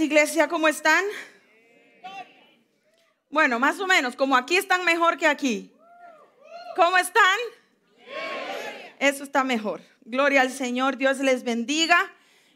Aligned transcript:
iglesia, 0.00 0.48
¿cómo 0.48 0.68
están? 0.68 1.04
Bueno, 3.30 3.58
más 3.58 3.80
o 3.80 3.86
menos, 3.86 4.16
como 4.16 4.36
aquí 4.36 4.56
están 4.56 4.84
mejor 4.84 5.16
que 5.16 5.26
aquí. 5.26 5.72
¿Cómo 6.76 6.96
están? 6.98 7.38
Eso 8.98 9.24
está 9.24 9.44
mejor. 9.44 9.80
Gloria 10.04 10.42
al 10.42 10.50
Señor, 10.50 10.96
Dios 10.96 11.18
les 11.18 11.42
bendiga. 11.42 12.12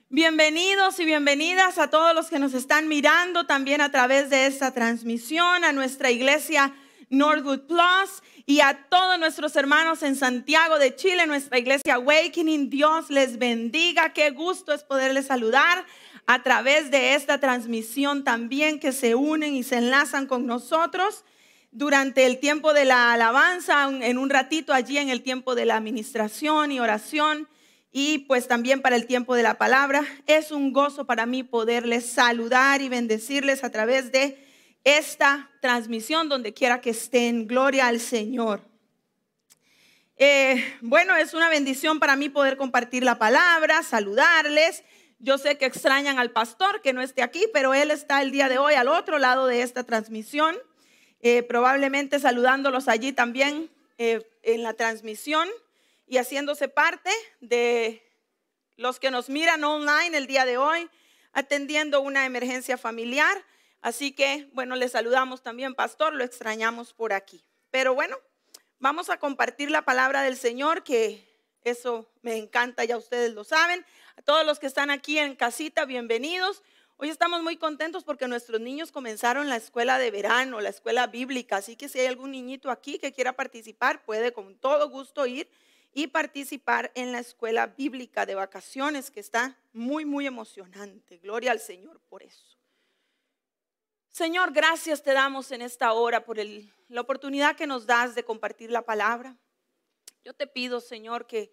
Bienvenidos 0.09 1.01
y 1.01 1.05
bienvenidas 1.05 1.79
a 1.79 1.91
todos 1.91 2.15
los 2.15 2.29
que 2.29 2.39
nos 2.39 2.55
están 2.55 2.89
mirando 2.89 3.47
también 3.47 3.81
a 3.81 3.91
través 3.91 4.31
de 4.31 4.47
esta 4.47 4.73
transmisión, 4.73 5.65
a 5.65 5.73
nuestra 5.73 6.11
iglesia 6.11 6.75
Northwood 7.11 7.67
Plus 7.67 8.23
y 8.47 8.61
a 8.61 8.87
todos 8.89 9.19
nuestros 9.19 9.57
hermanos 9.57 10.03
en 10.03 10.17
Santiago 10.17 10.79
de 10.79 10.95
Chile, 10.95 11.27
nuestra 11.27 11.59
iglesia 11.59 11.95
Awakening. 11.95 12.71
Dios 12.71 13.11
les 13.11 13.39
bendiga. 13.39 14.13
Qué 14.13 14.31
gusto 14.31 14.73
es 14.73 14.85
poderles 14.85 15.27
saludar 15.27 15.85
a 16.27 16.43
través 16.43 16.91
de 16.91 17.15
esta 17.15 17.39
transmisión 17.39 18.25
también 18.25 18.81
que 18.81 18.93
se 18.93 19.15
unen 19.15 19.55
y 19.55 19.63
se 19.63 19.77
enlazan 19.77 20.27
con 20.27 20.47
nosotros 20.47 21.25
durante 21.71 22.27
el 22.27 22.39
tiempo 22.39 22.73
de 22.73 22.85
la 22.85 23.13
alabanza, 23.13 23.89
en 23.89 24.19
un 24.19 24.31
ratito 24.31 24.73
allí 24.73 24.99
en 24.99 25.09
el 25.09 25.23
tiempo 25.23 25.55
de 25.55 25.67
la 25.67 25.77
administración 25.77 26.73
y 26.73 26.81
oración 26.81 27.49
y 27.93 28.19
pues 28.21 28.49
también 28.49 28.83
para 28.83 28.97
el 28.97 29.07
tiempo 29.07 29.35
de 29.35 29.43
la 29.43 29.59
palabra. 29.59 30.05
Es 30.27 30.51
un 30.51 30.73
gozo 30.73 31.07
para 31.07 31.27
mí 31.27 31.43
poderles 31.43 32.07
saludar 32.07 32.83
y 32.83 32.89
bendecirles 32.89 33.63
a 33.63 33.71
través 33.71 34.11
de 34.11 34.39
esta 34.85 35.51
transmisión 35.61 36.29
donde 36.29 36.55
quiera 36.55 36.81
que 36.81 36.91
estén. 36.91 37.47
Gloria 37.47 37.87
al 37.87 38.01
Señor. 38.01 38.63
Eh, 40.17 40.65
bueno, 40.81 41.15
es 41.17 41.35
una 41.35 41.51
bendición 41.51 42.01
para 42.01 42.17
mí 42.17 42.31
poder 42.31 42.57
compartir 42.57 43.05
la 43.05 43.19
palabra, 43.19 43.83
saludarles 43.83 44.83
yo 45.19 45.39
sé 45.39 45.59
que 45.59 45.67
extrañan 45.67 46.19
al 46.19 46.31
pastor 46.31 46.83
que 46.83 46.93
no 46.93 47.01
esté 47.01 47.23
aquí, 47.23 47.45
pero 47.53 47.75
él 47.75 47.91
está 47.91 48.23
el 48.23 48.31
día 48.31 48.49
de 48.49 48.59
hoy 48.59 48.75
al 48.75 48.89
otro 48.89 49.19
lado 49.19 49.47
de 49.47 49.63
esta 49.63 49.85
transmisión, 49.85 50.57
eh, 51.21 51.43
probablemente 51.43 52.21
saludándolos 52.21 52.89
allí 52.89 53.13
también 53.13 53.71
eh, 53.99 54.29
en 54.43 54.63
la 54.63 54.75
transmisión 54.75 55.49
y 56.07 56.19
haciéndose 56.19 56.69
parte 56.69 57.11
de 57.41 58.03
los 58.77 59.01
que 59.01 59.11
nos 59.11 59.29
miran 59.29 59.65
online 59.65 60.17
el 60.17 60.27
día 60.27 60.45
de 60.45 60.59
hoy, 60.59 60.89
atendiendo 61.33 62.01
una 62.01 62.27
emergencia 62.27 62.77
familiar. 62.77 63.43
Así 63.81 64.13
que, 64.13 64.49
bueno, 64.53 64.77
le 64.77 64.89
saludamos 64.89 65.43
también, 65.43 65.75
pastor, 65.75 66.15
lo 66.15 66.25
extrañamos 66.25 66.93
por 66.93 67.13
aquí. 67.13 67.43
Pero 67.71 67.95
bueno, 67.95 68.19
vamos 68.79 69.11
a 69.11 69.19
compartir 69.19 69.71
la 69.71 69.83
palabra 69.83 70.23
del 70.23 70.37
Señor, 70.37 70.85
que 70.85 71.27
eso 71.65 72.09
me 72.23 72.37
encanta, 72.37 72.85
ya 72.85 72.97
ustedes 72.97 73.33
lo 73.33 73.45
saben. 73.45 73.85
A 74.19 74.23
todos 74.23 74.47
los 74.47 74.59
que 74.59 74.67
están 74.67 74.91
aquí 74.91 75.19
en 75.19 75.37
casita, 75.37 75.85
bienvenidos. 75.85 76.63
Hoy 76.97 77.11
estamos 77.11 77.43
muy 77.43 77.59
contentos 77.59 78.03
porque 78.03 78.27
nuestros 78.27 78.63
niños 78.63 78.91
comenzaron 78.91 79.51
la 79.51 79.57
escuela 79.57 79.99
de 79.99 80.11
verano, 80.11 80.63
la 80.63 80.71
escuela 80.71 81.07
bíblica, 81.07 81.59
así 81.59 81.77
que 81.77 81.91
si 81.91 82.01
hay 82.01 82.07
algún 82.07 82.31
niñito 82.31 82.71
aquí 82.71 82.99
que 82.99 83.13
quiera 83.13 83.35
participar, 83.35 84.03
puede 84.07 84.33
con 84.33 84.57
todo 84.57 84.89
gusto 84.89 85.27
ir 85.27 85.51
y 85.93 86.07
participar 86.07 86.91
en 86.95 87.13
la 87.13 87.19
escuela 87.19 87.67
bíblica 87.67 88.25
de 88.25 88.35
vacaciones, 88.35 89.11
que 89.11 89.21
está 89.21 89.59
muy, 89.75 90.07
muy 90.07 90.27
emocionante. 90.27 91.19
Gloria 91.19 91.53
al 91.53 91.61
Señor 91.61 92.01
por 92.09 92.23
eso. 92.23 92.57
Señor, 94.09 94.51
gracias 94.55 95.03
te 95.03 95.13
damos 95.13 95.53
en 95.53 95.61
esta 95.61 95.93
hora 95.93 96.25
por 96.25 96.39
la 96.39 97.01
oportunidad 97.03 97.55
que 97.55 97.67
nos 97.67 97.85
das 97.85 98.15
de 98.15 98.25
compartir 98.25 98.71
la 98.71 98.81
palabra. 98.81 99.37
Yo 100.25 100.33
te 100.33 100.47
pido, 100.47 100.81
Señor, 100.81 101.27
que 101.27 101.53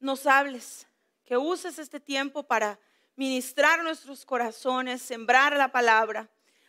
nos 0.00 0.26
hables, 0.26 0.86
que 1.24 1.36
uses 1.36 1.78
este 1.78 2.00
tiempo 2.00 2.42
para 2.42 2.78
ministrar 3.16 3.82
nuestros 3.82 4.24
corazones, 4.24 5.02
sembrar 5.02 5.56
la 5.56 5.72
palabra, 5.72 6.28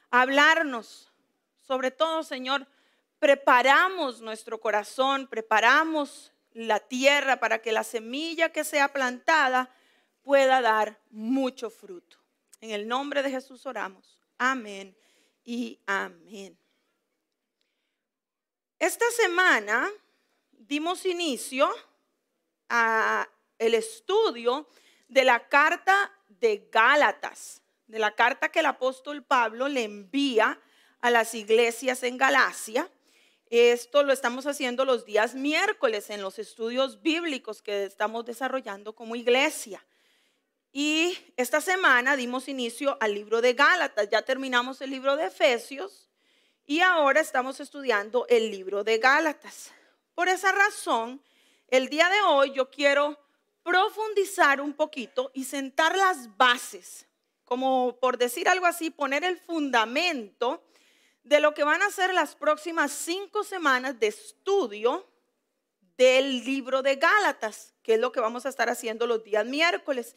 hablarnos. 0.10 1.12
Sobre 1.62 1.92
todo, 1.92 2.24
Señor, 2.24 2.68
preparamos 3.20 4.22
nuestro 4.22 4.60
corazón, 4.60 5.28
preparamos 5.28 6.32
la 6.52 6.80
tierra 6.80 7.40
para 7.40 7.62
que 7.62 7.72
la 7.72 7.84
semilla 7.84 8.52
que 8.52 8.64
sea 8.64 8.94
plantada 8.94 9.70
pueda 10.22 10.62
dar 10.62 11.00
mucho 11.10 11.70
fruto. 11.70 12.18
En 12.62 12.72
el 12.72 12.88
nombre 12.88 13.22
de 13.24 13.32
Jesús 13.32 13.66
oramos. 13.66 14.20
Amén 14.38 14.96
y 15.44 15.80
amén. 15.86 16.58
Esta 18.80 19.10
semana 19.12 19.90
dimos 20.52 21.06
inicio 21.06 21.70
a 22.70 23.28
el 23.60 23.74
estudio 23.74 24.68
de 25.08 25.24
la 25.24 25.48
carta 25.48 26.12
de 26.28 26.68
Gálatas, 26.72 27.62
de 27.88 28.00
la 28.00 28.12
carta 28.16 28.50
que 28.50 28.60
el 28.60 28.66
apóstol 28.66 29.24
Pablo 29.24 29.68
le 29.68 29.84
envía 29.84 30.60
a 31.02 31.12
las 31.12 31.36
iglesias 31.36 32.04
en 32.04 32.18
Galacia. 32.18 32.90
Esto 33.50 34.04
lo 34.04 34.12
estamos 34.12 34.48
haciendo 34.48 34.86
los 34.86 35.06
días 35.06 35.36
miércoles 35.36 36.10
en 36.10 36.22
los 36.22 36.40
estudios 36.40 37.02
bíblicos 37.02 37.62
que 37.62 37.86
estamos 37.86 38.26
desarrollando 38.26 38.94
como 38.96 39.16
iglesia. 39.16 39.86
Y 40.72 41.18
esta 41.38 41.62
semana 41.62 42.18
dimos 42.18 42.50
inicio 42.50 42.98
al 43.00 43.14
libro 43.14 43.40
de 43.40 43.54
Gálatas, 43.54 44.10
ya 44.10 44.24
terminamos 44.24 44.82
el 44.82 44.90
libro 44.90 45.16
de 45.16 45.28
Efesios 45.28 46.10
y 46.66 46.82
ahora 46.82 47.22
estamos 47.22 47.60
estudiando 47.60 48.26
el 48.28 48.52
libro 48.52 48.84
de 48.84 48.98
Gálatas. 48.98 49.72
Por 50.16 50.28
esa 50.28 50.52
razón, 50.52 51.22
el 51.70 51.88
día 51.88 52.10
de 52.10 52.22
hoy 52.24 52.52
yo 52.52 52.70
quiero 52.70 53.18
profundizar 53.66 54.62
un 54.62 54.74
poquito 54.74 55.32
y 55.34 55.44
sentar 55.44 55.98
las 55.98 56.38
bases, 56.38 57.08
como 57.46 57.98
por 58.00 58.20
decir 58.20 58.48
algo 58.48 58.68
así, 58.68 58.92
poner 58.92 59.24
el 59.24 59.40
fundamento 59.40 60.64
de 61.24 61.40
lo 61.40 61.56
que 61.56 61.64
van 61.64 61.82
a 61.82 61.90
ser 61.90 62.14
las 62.14 62.36
próximas 62.36 62.92
cinco 62.92 63.44
semanas 63.44 64.00
de 64.00 64.08
estudio 64.08 65.10
del 65.98 66.46
libro 66.46 66.84
de 66.84 66.98
Gálatas, 66.98 67.74
que 67.82 67.96
es 67.96 68.00
lo 68.00 68.12
que 68.12 68.20
vamos 68.20 68.46
a 68.46 68.50
estar 68.50 68.70
haciendo 68.70 69.08
los 69.08 69.24
días 69.24 69.48
miércoles. 69.48 70.16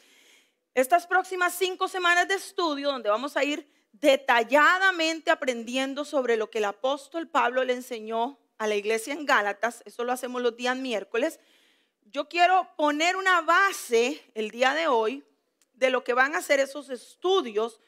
Estas 0.75 1.07
próximas 1.07 1.55
cinco 1.55 1.87
semanas 1.87 2.27
de 2.27 2.35
estudio, 2.35 2.91
donde 2.91 3.09
vamos 3.09 3.35
a 3.35 3.43
ir 3.43 3.67
detalladamente 3.93 5.31
aprendiendo 5.31 6.05
sobre 6.05 6.37
lo 6.37 6.51
que 6.51 6.59
el 6.59 6.65
apóstol 6.65 7.27
Pablo 7.27 7.63
le 7.63 7.73
enseñó 7.73 8.37
a 8.59 8.67
la 8.67 8.75
iglesia 8.75 9.13
en 9.13 9.25
Gálatas, 9.25 9.81
eso 9.85 10.03
lo 10.03 10.11
hacemos 10.11 10.43
los 10.43 10.55
días 10.55 10.77
miércoles, 10.77 11.39
yo 12.11 12.27
quiero 12.27 12.67
poner 12.75 13.15
una 13.15 13.41
base 13.41 14.23
el 14.33 14.51
día 14.51 14.73
de 14.73 14.87
hoy 14.87 15.23
de 15.73 15.89
lo 15.89 16.03
que 16.03 16.13
van 16.13 16.35
a 16.35 16.41
ser 16.41 16.59
esos 16.59 16.89
estudios 16.89 17.79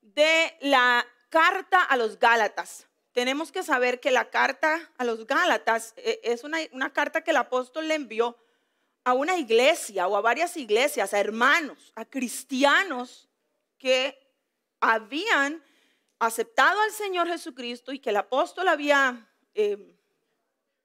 de 0.00 0.56
la 0.60 1.06
carta 1.28 1.82
a 1.82 1.96
los 1.96 2.18
Gálatas. 2.18 2.86
Tenemos 3.12 3.52
que 3.52 3.62
saber 3.62 4.00
que 4.00 4.10
la 4.10 4.30
carta 4.30 4.90
a 4.96 5.04
los 5.04 5.26
Gálatas 5.26 5.94
eh, 5.96 6.20
es 6.24 6.44
una, 6.44 6.92
carta 6.92 7.22
que 7.22 7.30
el 7.30 7.36
apóstol 7.36 7.88
le 7.88 7.94
envió 7.94 8.36
a 9.04 9.12
una 9.12 9.36
iglesia 9.36 10.08
o 10.08 10.16
a 10.16 10.20
varias 10.20 10.56
iglesias, 10.56 11.12
a 11.12 11.20
hermanos, 11.20 11.92
a 11.96 12.04
cristianos 12.04 13.28
que 13.78 14.18
habían 14.80 15.62
aceptado 16.18 16.80
al 16.80 16.90
Señor 16.92 17.28
Jesucristo 17.28 17.92
y 17.92 17.98
que 17.98 18.10
el 18.10 18.16
apóstol 18.16 18.68
había 18.68 19.28
eh, 19.54 19.93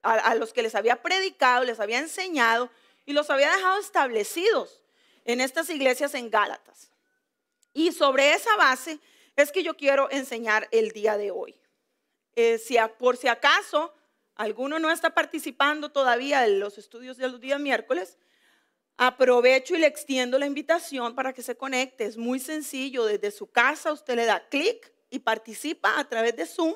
a, 0.02 0.36
los 0.36 0.54
que 0.54 0.62
les 0.62 0.76
había 0.76 1.02
predicado, 1.02 1.64
les 1.64 1.80
había 1.80 2.00
enseñado 2.00 2.70
y 3.06 3.14
los 3.14 3.30
había 3.30 3.52
dejado 3.52 3.80
establecidos 3.80 4.82
en 5.26 5.42
estas 5.42 5.70
iglesias 5.70 6.14
en 6.14 6.30
Gálatas. 6.30 6.92
Y 7.74 7.92
sobre 7.92 8.34
esa 8.34 8.56
base 8.56 9.00
es 9.36 9.52
que 9.52 9.64
yo 9.64 9.76
quiero 9.76 10.10
enseñar 10.12 10.68
el 10.72 10.92
día 10.92 11.18
de 11.18 11.32
hoy. 11.32 11.60
Eh, 12.36 12.58
si 12.58 12.78
por 12.98 13.18
si 13.18 13.28
acaso 13.28 13.94
alguno 14.36 14.80
no 14.80 14.92
está 14.92 15.14
participando 15.14 15.92
todavía 15.92 16.46
en 16.46 16.60
los 16.60 16.78
estudios 16.78 17.18
de 17.18 17.28
los 17.28 17.42
días 17.42 17.60
miércoles, 17.60 18.18
aprovecho 18.98 19.76
y 19.76 19.80
le 19.80 19.88
extiendo 19.88 20.38
la 20.38 20.46
invitación 20.46 21.16
para 21.16 21.34
que 21.34 21.42
se 21.42 21.56
conecte. 21.56 22.06
Es 22.06 22.18
muy 22.18 22.40
sencillo, 22.40 23.06
desde 23.06 23.32
su 23.32 23.48
casa 23.48 23.94
usted 23.94 24.16
le 24.16 24.26
da 24.26 24.48
clic 24.50 24.94
y 25.10 25.20
participa 25.20 26.00
a 26.00 26.08
través 26.08 26.36
de 26.36 26.46
Zoom 26.46 26.76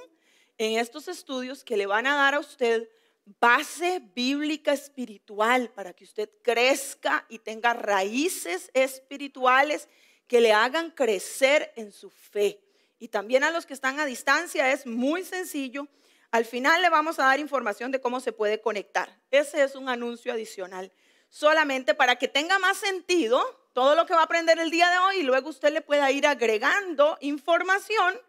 en 0.58 0.80
estos 0.80 1.08
estudios 1.08 1.64
que 1.64 1.78
le 1.78 1.86
van 1.86 2.08
a 2.08 2.16
dar 2.16 2.36
a 2.36 2.40
usted 2.40 2.90
base 3.26 4.02
bíblica 4.14 4.74
espiritual 4.74 5.70
para 5.70 5.94
que 5.94 6.04
usted 6.04 6.30
crezca 6.42 7.26
y 7.30 7.40
tenga 7.40 7.74
raíces 7.74 8.70
espirituales 8.74 9.88
que 10.28 10.42
le 10.42 10.54
hagan 10.54 10.92
crecer 10.92 11.72
en 11.76 11.92
su 11.92 12.10
fe. 12.10 12.60
Y 13.00 13.10
también 13.10 13.44
a 13.44 13.52
los 13.52 13.66
que 13.66 13.74
están 13.74 14.00
a 14.00 14.06
distancia 14.06 14.72
es 14.72 14.86
muy 14.86 15.24
sencillo. 15.24 15.88
Al 16.32 16.46
final 16.46 16.82
le 16.82 16.90
vamos 16.90 17.20
a 17.20 17.26
dar 17.26 17.40
información 17.40 17.92
de 17.92 18.02
cómo 18.02 18.20
se 18.20 18.32
puede 18.32 18.62
conectar. 18.62 19.20
Ese 19.30 19.64
es 19.64 19.76
un 19.76 19.90
anuncio 19.90 20.34
adicional. 20.34 20.92
Solamente 21.30 21.94
para 21.94 22.16
que 22.16 22.28
tenga 22.28 22.60
más 22.60 22.78
sentido 22.78 23.44
todo 23.74 23.96
lo 23.96 24.06
que 24.06 24.14
va 24.14 24.22
a 24.22 24.26
aprender 24.26 24.60
el 24.60 24.70
día 24.70 24.90
de 24.90 25.00
hoy 25.00 25.18
y 25.18 25.24
luego 25.24 25.50
usted 25.50 25.74
le 25.74 25.82
pueda 25.82 26.12
ir 26.12 26.28
agregando 26.28 27.18
información 27.22 28.20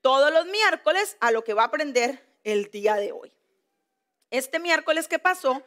todos 0.00 0.32
los 0.32 0.46
miércoles 0.46 1.16
a 1.20 1.30
lo 1.30 1.44
que 1.44 1.54
va 1.54 1.62
a 1.62 1.66
aprender 1.66 2.26
el 2.42 2.70
día 2.70 2.96
de 2.96 3.12
hoy. 3.12 3.32
Este 4.32 4.58
miércoles 4.58 5.08
que 5.08 5.18
pasó, 5.18 5.62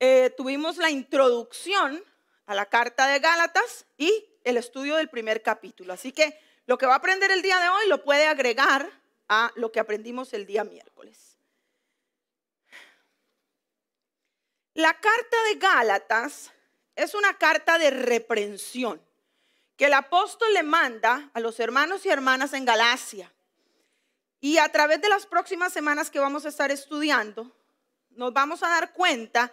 eh, 0.00 0.34
tuvimos 0.36 0.78
la 0.78 0.90
introducción 0.90 2.02
a 2.46 2.56
la 2.56 2.66
carta 2.66 3.06
de 3.06 3.20
Gálatas 3.20 3.86
y 3.96 4.26
el 4.42 4.56
estudio 4.56 4.96
del 4.96 5.08
primer 5.08 5.44
capítulo. 5.44 5.92
Así 5.92 6.10
que 6.10 6.40
lo 6.66 6.76
que 6.76 6.86
va 6.86 6.94
a 6.94 6.96
aprender 6.96 7.30
el 7.30 7.40
día 7.40 7.56
de 7.60 7.68
hoy 7.68 7.86
lo 7.86 8.02
puede 8.02 8.26
agregar 8.26 8.90
a 9.28 9.52
lo 9.54 9.70
que 9.70 9.78
aprendimos 9.78 10.32
el 10.32 10.44
día 10.44 10.64
miércoles. 10.64 11.38
La 14.74 14.94
carta 14.94 15.36
de 15.48 15.54
Gálatas 15.60 16.50
es 16.96 17.14
una 17.14 17.38
carta 17.38 17.78
de 17.78 17.90
reprensión 17.90 19.00
que 19.76 19.84
el 19.84 19.94
apóstol 19.94 20.52
le 20.52 20.64
manda 20.64 21.30
a 21.32 21.38
los 21.38 21.60
hermanos 21.60 22.04
y 22.04 22.08
hermanas 22.08 22.54
en 22.54 22.64
Galacia. 22.64 23.32
Y 24.40 24.58
a 24.58 24.68
través 24.72 25.00
de 25.00 25.08
las 25.08 25.26
próximas 25.26 25.72
semanas 25.72 26.10
que 26.10 26.18
vamos 26.18 26.44
a 26.44 26.48
estar 26.48 26.72
estudiando, 26.72 27.54
nos 28.18 28.32
vamos 28.32 28.64
a 28.64 28.68
dar 28.68 28.92
cuenta 28.92 29.52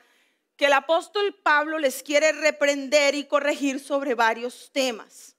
que 0.57 0.65
el 0.65 0.73
apóstol 0.73 1.35
Pablo 1.43 1.77
les 1.77 2.01
quiere 2.01 2.31
reprender 2.31 3.13
y 3.13 3.25
corregir 3.25 3.79
sobre 3.79 4.15
varios 4.15 4.71
temas. 4.73 5.35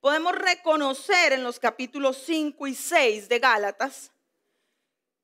Podemos 0.00 0.34
reconocer 0.34 1.32
en 1.32 1.42
los 1.42 1.58
capítulos 1.58 2.22
5 2.26 2.66
y 2.66 2.74
6 2.74 3.28
de 3.28 3.38
Gálatas 3.38 4.12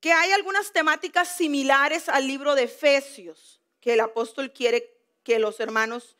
que 0.01 0.13
hay 0.13 0.33
algunas 0.33 0.73
temáticas 0.73 1.37
similares 1.37 2.09
al 2.09 2.27
libro 2.27 2.55
de 2.55 2.65
Efesios 2.65 3.61
que 3.81 3.93
el 3.93 4.01
apóstol 4.01 4.51
quiere 4.51 4.91
que 5.23 5.39
los 5.39 5.61
hermanos 5.61 6.17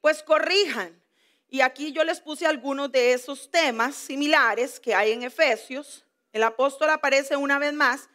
pues 0.00 0.22
corrijan. 0.22 1.00
Y 1.48 1.60
aquí 1.60 1.92
yo 1.92 2.02
les 2.02 2.20
puse 2.20 2.46
algunos 2.46 2.90
de 2.90 3.12
esos 3.12 3.50
temas 3.50 3.94
similares 3.94 4.80
que 4.80 4.94
hay 4.94 5.12
en 5.12 5.22
Efesios. 5.22 6.06
El 6.32 6.42
apóstol 6.42 6.88
aparece 6.88 7.36
una 7.36 7.58
vez 7.58 7.74
más 7.74 8.08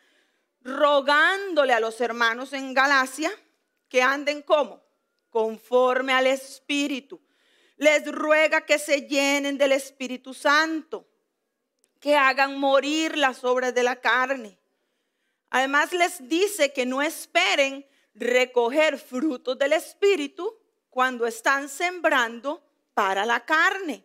rogándole 0.67 1.71
a 1.71 1.79
los 1.79 2.01
hermanos 2.01 2.51
en 2.51 2.73
Galacia 2.73 3.31
que 3.87 4.01
anden 4.01 4.41
como 4.41 4.83
conforme 5.29 6.11
al 6.11 6.27
Espíritu. 6.27 7.21
Les 7.77 8.05
ruega 8.11 8.65
que 8.65 8.77
se 8.77 9.03
llenen 9.03 9.57
del 9.57 9.71
Espíritu 9.71 10.33
Santo, 10.33 11.07
que 12.01 12.17
hagan 12.17 12.59
morir 12.59 13.17
las 13.17 13.45
obras 13.45 13.73
de 13.73 13.83
la 13.83 13.95
carne. 13.95 14.57
Además 15.51 15.93
les 15.93 16.27
dice 16.27 16.73
que 16.73 16.85
no 16.85 17.01
esperen 17.01 17.85
recoger 18.13 18.97
frutos 18.97 19.57
del 19.57 19.71
Espíritu 19.71 20.53
cuando 20.89 21.25
están 21.25 21.69
sembrando 21.69 22.61
para 22.93 23.25
la 23.25 23.45
carne. 23.45 24.03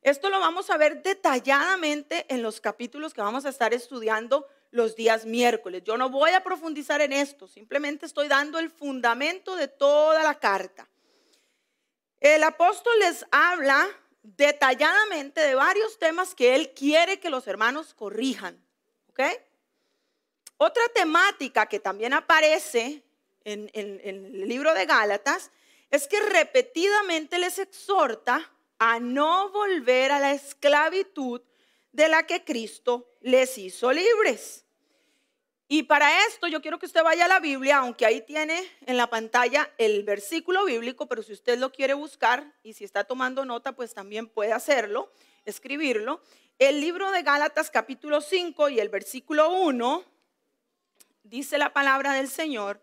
Esto 0.00 0.30
lo 0.30 0.38
vamos 0.38 0.70
a 0.70 0.76
ver 0.76 1.02
detalladamente 1.02 2.26
en 2.28 2.40
los 2.40 2.60
capítulos 2.60 3.14
que 3.14 3.22
vamos 3.22 3.46
a 3.46 3.48
estar 3.48 3.74
estudiando 3.74 4.46
los 4.74 4.96
días 4.96 5.24
miércoles. 5.24 5.84
Yo 5.84 5.96
no 5.96 6.10
voy 6.10 6.32
a 6.32 6.42
profundizar 6.42 7.00
en 7.00 7.12
esto, 7.12 7.46
simplemente 7.46 8.06
estoy 8.06 8.26
dando 8.26 8.58
el 8.58 8.70
fundamento 8.70 9.54
de 9.54 9.68
toda 9.68 10.20
la 10.24 10.34
carta. 10.34 10.88
El 12.18 12.42
apóstol 12.42 12.92
les 12.98 13.24
habla 13.30 13.88
detalladamente 14.22 15.42
de 15.42 15.54
varios 15.54 15.96
temas 16.00 16.34
que 16.34 16.56
él 16.56 16.72
quiere 16.74 17.20
que 17.20 17.30
los 17.30 17.46
hermanos 17.46 17.94
corrijan. 17.94 18.60
¿Ok? 19.10 19.20
Otra 20.56 20.82
temática 20.92 21.66
que 21.66 21.78
también 21.78 22.12
aparece 22.12 23.04
en, 23.44 23.70
el 23.74 24.48
libro 24.48 24.74
de 24.74 24.86
Gálatas 24.86 25.52
es 25.88 26.08
que 26.08 26.18
repetidamente 26.20 27.38
les 27.38 27.60
exhorta 27.60 28.50
a 28.80 28.98
no 28.98 29.50
volver 29.50 30.10
a 30.10 30.18
la 30.18 30.32
esclavitud 30.32 31.42
de 31.92 32.08
la 32.08 32.26
que 32.26 32.42
Cristo 32.42 33.14
les 33.20 33.56
hizo 33.56 33.92
libres. 33.92 34.63
Y 35.76 35.82
para 35.82 36.24
esto 36.28 36.46
yo 36.46 36.62
quiero 36.62 36.78
que 36.78 36.86
usted 36.86 37.02
vaya 37.02 37.24
a 37.24 37.28
la 37.28 37.40
Biblia, 37.40 37.78
aunque 37.78 38.06
ahí 38.06 38.20
tiene 38.20 38.62
en 38.86 38.96
la 38.96 39.10
pantalla 39.10 39.72
el 39.76 40.04
versículo 40.04 40.64
bíblico, 40.66 41.08
pero 41.08 41.20
si 41.20 41.32
usted 41.32 41.58
lo 41.58 41.72
quiere 41.72 41.94
buscar 41.94 42.54
y 42.62 42.74
si 42.74 42.84
está 42.84 43.02
tomando 43.02 43.44
nota, 43.44 43.72
pues 43.72 43.92
también 43.92 44.28
puede 44.28 44.52
hacerlo, 44.52 45.10
escribirlo. 45.44 46.22
El 46.60 46.80
libro 46.80 47.10
de 47.10 47.24
Gálatas 47.24 47.72
capítulo 47.72 48.20
5 48.20 48.68
y 48.68 48.78
el 48.78 48.88
versículo 48.88 49.50
1 49.50 50.04
dice 51.24 51.58
la 51.58 51.72
palabra 51.72 52.12
del 52.12 52.28
Señor, 52.28 52.80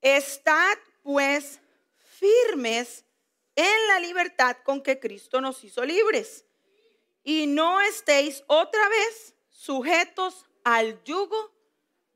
Estad 0.00 0.78
pues 1.02 1.58
firmes 1.96 3.04
en 3.56 3.88
la 3.88 3.98
libertad 3.98 4.58
con 4.62 4.84
que 4.84 5.00
Cristo 5.00 5.40
nos 5.40 5.64
hizo 5.64 5.84
libres. 5.84 6.44
Y 7.24 7.48
no 7.48 7.80
estéis 7.80 8.44
otra 8.46 8.88
vez 8.88 9.34
sujetos 9.48 10.46
al 10.62 11.02
yugo 11.02 11.53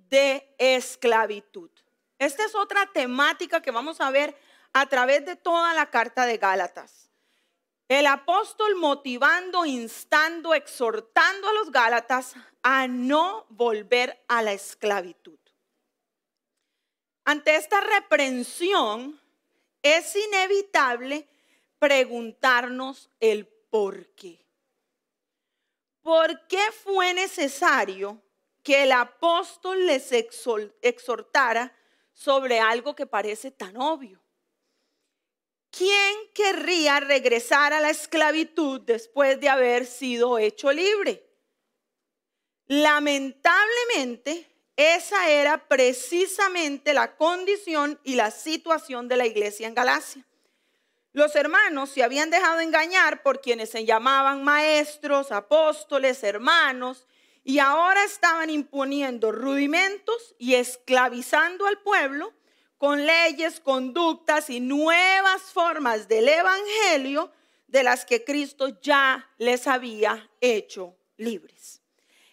de 0.09 0.55
esclavitud. 0.59 1.71
Esta 2.19 2.45
es 2.45 2.55
otra 2.55 2.87
temática 2.93 3.63
que 3.63 3.71
vamos 3.71 4.01
a 4.01 4.11
ver 4.11 4.37
a 4.73 4.87
través 4.87 5.25
de 5.25 5.37
toda 5.37 5.73
la 5.75 5.91
carta 5.91 6.27
de 6.27 6.39
Gálatas. 6.39 7.11
El 7.89 8.07
apóstol 8.07 8.75
motivando, 8.77 9.65
instando, 9.65 10.53
exhortando 10.55 11.49
a 11.49 11.53
los 11.55 11.73
Gálatas 11.73 12.35
a 12.63 12.87
no 12.87 13.47
volver 13.49 14.23
a 14.29 14.43
la 14.43 14.53
esclavitud. 14.53 15.39
Ante 17.25 17.57
esta 17.57 17.81
reprensión 17.81 19.21
es 19.83 20.17
inevitable 20.17 21.29
preguntarnos 21.79 23.11
el 23.21 23.47
por 23.47 24.09
qué. 24.15 24.45
¿Por 26.03 26.47
qué 26.47 26.73
fue 26.73 27.15
necesario 27.15 28.23
que 28.69 28.83
el 28.83 28.93
apóstol 28.93 29.87
les 29.87 30.13
exhortara 30.13 31.75
sobre 32.13 32.61
algo 32.61 32.95
que 32.95 33.07
parece 33.07 33.51
tan 33.51 33.79
obvio? 33.79 34.23
¿Quién 35.71 36.15
querría 36.35 37.01
regresar 37.01 37.73
a 37.73 37.81
la 37.81 37.89
esclavitud 37.89 38.83
después 38.83 39.41
de 39.41 39.49
haber 39.49 39.87
sido 39.87 40.37
hecho 40.39 40.71
libre? 40.71 41.27
Lamentablemente, 42.67 44.47
esa 44.77 45.31
era 45.31 45.67
precisamente 45.67 46.93
la 46.93 47.17
condición 47.17 47.99
y 48.05 48.17
la 48.17 48.31
situación 48.31 49.09
de 49.09 49.17
la 49.17 49.25
iglesia 49.25 49.67
en 49.67 49.75
Galacia. 49.75 50.27
Los 51.13 51.35
hermanos 51.37 51.89
se 51.89 52.03
habían 52.03 52.29
dejado 52.29 52.61
engañar 52.61 53.23
por 53.23 53.41
quienes 53.41 53.71
se 53.71 53.87
llamaban 53.87 54.45
maestros, 54.45 55.33
apóstoles, 55.33 56.23
hermanos, 56.23 57.08
y 57.49 57.61
ahora 57.61 58.05
estaban 58.05 58.51
imponiendo 58.51 59.33
rudimentos 59.33 60.35
y 60.39 60.57
esclavizando 60.57 61.67
al 61.67 61.81
pueblo 61.81 62.35
con 62.77 63.07
leyes, 63.07 63.59
conductas 63.61 64.51
y 64.51 64.61
nuevas 64.61 65.41
formas 65.45 66.09
del 66.09 66.29
Evangelio 66.29 67.33
de 67.67 67.85
las 67.85 68.05
que 68.05 68.23
Cristo 68.23 68.79
ya 68.83 69.31
les 69.39 69.67
había 69.67 70.29
hecho 70.43 70.95
libres. 71.17 71.81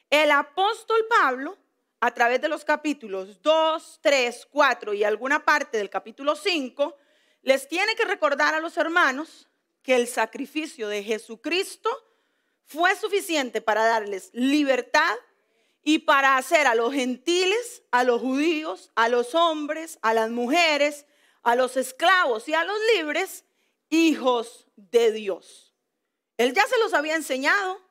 El 0.10 0.32
apóstol 0.32 1.06
Pablo 1.08 1.58
a 2.02 2.14
través 2.14 2.42
de 2.42 2.50
los 2.50 2.66
capítulos 2.66 3.42
2, 3.42 4.00
3, 4.02 4.48
4 4.52 4.94
y 4.96 5.06
alguna 5.06 5.46
parte 5.46 5.78
del 5.78 5.90
capítulo 5.90 6.36
5, 6.36 6.94
les 7.42 7.70
tiene 7.70 7.96
que 7.96 8.04
recordar 8.04 8.54
a 8.54 8.60
los 8.60 8.76
hermanos 8.76 9.48
que 9.82 9.96
el 9.96 10.08
sacrificio 10.08 10.90
de 10.90 11.04
Jesucristo 11.04 12.05
fue 12.66 12.96
suficiente 12.96 13.62
para 13.62 13.86
darles 13.86 14.30
libertad 14.34 15.16
y 15.84 16.00
para 16.00 16.38
hacer 16.38 16.68
a 16.68 16.76
los 16.76 16.94
gentiles, 16.94 17.84
a 17.92 18.04
los 18.04 18.22
judíos, 18.22 18.92
a 18.96 19.08
los 19.08 19.36
hombres, 19.36 20.00
a 20.02 20.14
las 20.14 20.30
mujeres, 20.30 21.06
a 21.44 21.56
los 21.56 21.78
esclavos 21.78 22.48
y 22.50 22.54
a 22.54 22.64
los 22.64 22.78
libres, 22.96 23.46
hijos 23.90 24.68
de 24.76 25.12
Dios. 25.12 25.76
Él 26.38 26.54
ya 26.54 26.66
se 26.68 26.78
los 26.80 26.94
había 26.94 27.16
enseñado 27.16 27.86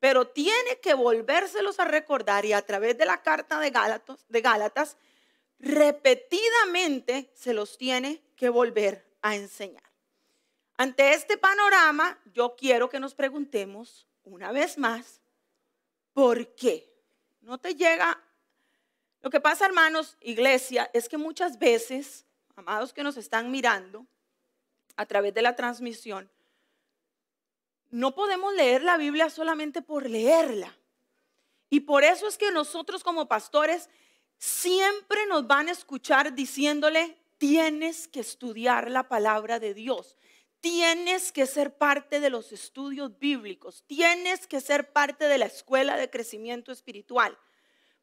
pero 0.00 0.28
tiene 0.28 0.80
que 0.82 0.94
volvérselos 0.94 1.78
a 1.78 1.84
recordar 1.84 2.46
y 2.46 2.54
a 2.54 2.62
través 2.62 2.96
de 2.96 3.04
la 3.04 3.22
carta 3.22 3.60
de 3.60 3.70
Gálatas, 3.70 4.24
de 4.28 4.40
Gálatas 4.40 4.96
repetidamente 5.58 7.30
se 7.34 7.52
los 7.52 7.76
tiene 7.76 8.24
que 8.34 8.48
volver 8.48 9.06
a 9.20 9.36
enseñar. 9.36 9.89
Ante 10.80 11.12
este 11.12 11.36
panorama, 11.36 12.18
yo 12.32 12.56
quiero 12.56 12.88
que 12.88 12.98
nos 12.98 13.14
preguntemos 13.14 14.08
una 14.24 14.50
vez 14.50 14.78
más, 14.78 15.20
¿por 16.14 16.54
qué? 16.54 16.90
No 17.42 17.58
te 17.58 17.74
llega... 17.74 18.18
Lo 19.20 19.28
que 19.28 19.42
pasa, 19.42 19.66
hermanos, 19.66 20.16
iglesia, 20.22 20.90
es 20.94 21.06
que 21.06 21.18
muchas 21.18 21.58
veces, 21.58 22.24
amados 22.56 22.94
que 22.94 23.02
nos 23.02 23.18
están 23.18 23.50
mirando 23.50 24.06
a 24.96 25.04
través 25.04 25.34
de 25.34 25.42
la 25.42 25.54
transmisión, 25.54 26.30
no 27.90 28.14
podemos 28.14 28.54
leer 28.54 28.82
la 28.82 28.96
Biblia 28.96 29.28
solamente 29.28 29.82
por 29.82 30.08
leerla. 30.08 30.74
Y 31.68 31.80
por 31.80 32.04
eso 32.04 32.26
es 32.26 32.38
que 32.38 32.52
nosotros 32.52 33.04
como 33.04 33.28
pastores 33.28 33.90
siempre 34.38 35.26
nos 35.26 35.46
van 35.46 35.68
a 35.68 35.72
escuchar 35.72 36.34
diciéndole, 36.34 37.18
tienes 37.36 38.08
que 38.08 38.20
estudiar 38.20 38.90
la 38.90 39.08
palabra 39.08 39.58
de 39.58 39.74
Dios. 39.74 40.16
Tienes 40.60 41.32
que 41.32 41.46
ser 41.46 41.76
parte 41.76 42.20
de 42.20 42.30
los 42.30 42.52
estudios 42.52 43.18
bíblicos. 43.18 43.84
Tienes 43.86 44.46
que 44.46 44.60
ser 44.60 44.92
parte 44.92 45.26
de 45.26 45.38
la 45.38 45.46
escuela 45.46 45.96
de 45.96 46.10
crecimiento 46.10 46.72
espiritual. 46.72 47.38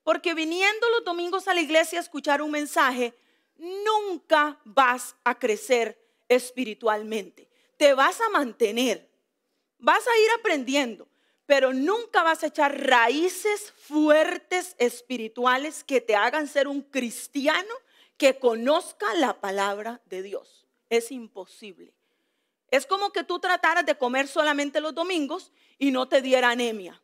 Porque 0.04 0.34
viniendo 0.34 0.90
los 0.90 1.04
domingos 1.04 1.48
a 1.48 1.54
la 1.54 1.62
iglesia 1.62 2.00
a 2.00 2.02
escuchar 2.02 2.42
un 2.42 2.52
mensaje, 2.52 3.14
nunca 3.58 4.60
vas 4.64 5.16
a 5.24 5.38
crecer 5.38 6.00
espiritualmente. 6.28 7.50
Te 7.78 7.94
vas 7.94 8.20
a 8.22 8.30
mantener 8.30 9.08
vas 9.80 10.06
a 10.08 10.18
ir 10.18 10.30
aprendiendo, 10.40 11.08
pero 11.46 11.74
nunca 11.74 12.24
vas 12.24 12.44
a 12.44 12.48
echar 12.48 12.88
raíces 12.88 13.72
fuertes 13.72 14.76
espirituales 14.78 15.84
que 15.84 16.02
te 16.02 16.16
hagan 16.16 16.48
ser 16.48 16.68
un 16.68 16.82
cristiano 16.82 17.74
que 18.18 18.40
conozca 18.40 19.14
la 19.16 19.40
palabra 19.40 20.02
de 20.06 20.24
Dios. 20.24 20.68
Es 20.90 21.12
imposible. 21.12 21.94
Es 22.70 22.86
como 22.86 23.12
que 23.12 23.24
tú 23.24 23.40
trataras 23.40 23.86
de 23.86 23.98
comer 23.98 24.28
solamente 24.28 24.82
los 24.82 24.94
domingos 24.94 25.52
y 25.78 25.92
no 25.92 26.08
te 26.08 26.22
diera 26.22 26.50
anemia. 26.50 27.02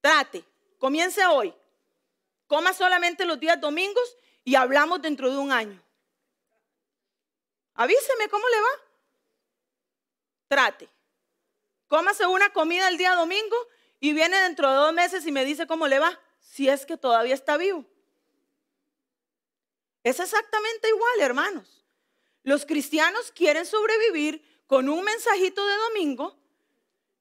Trate, 0.00 0.44
comience 0.78 1.24
hoy. 1.26 1.54
Coma 2.46 2.72
solamente 2.72 3.24
los 3.24 3.38
días 3.38 3.60
domingos 3.60 4.16
y 4.44 4.54
hablamos 4.54 5.00
dentro 5.00 5.30
de 5.30 5.36
un 5.36 5.52
año. 5.52 5.80
Avíseme 7.74 8.28
cómo 8.28 8.44
le 8.48 8.60
va. 8.60 8.68
Trate. 10.48 10.88
Cómase 11.88 12.26
una 12.26 12.52
comida 12.52 12.88
el 12.88 12.98
día 12.98 13.14
domingo 13.14 13.56
y 14.00 14.12
viene 14.12 14.36
dentro 14.38 14.70
de 14.70 14.76
dos 14.76 14.92
meses 14.92 15.26
y 15.26 15.32
me 15.32 15.44
dice 15.44 15.66
cómo 15.66 15.86
le 15.86 15.98
va, 15.98 16.18
si 16.40 16.68
es 16.68 16.84
que 16.84 16.96
todavía 16.96 17.34
está 17.34 17.56
vivo. 17.56 17.84
Es 20.02 20.18
exactamente 20.18 20.88
igual, 20.88 21.20
hermanos. 21.20 21.81
Los 22.42 22.66
cristianos 22.66 23.32
quieren 23.32 23.66
sobrevivir 23.66 24.42
con 24.66 24.88
un 24.88 25.04
mensajito 25.04 25.66
de 25.66 25.76
domingo 25.88 26.36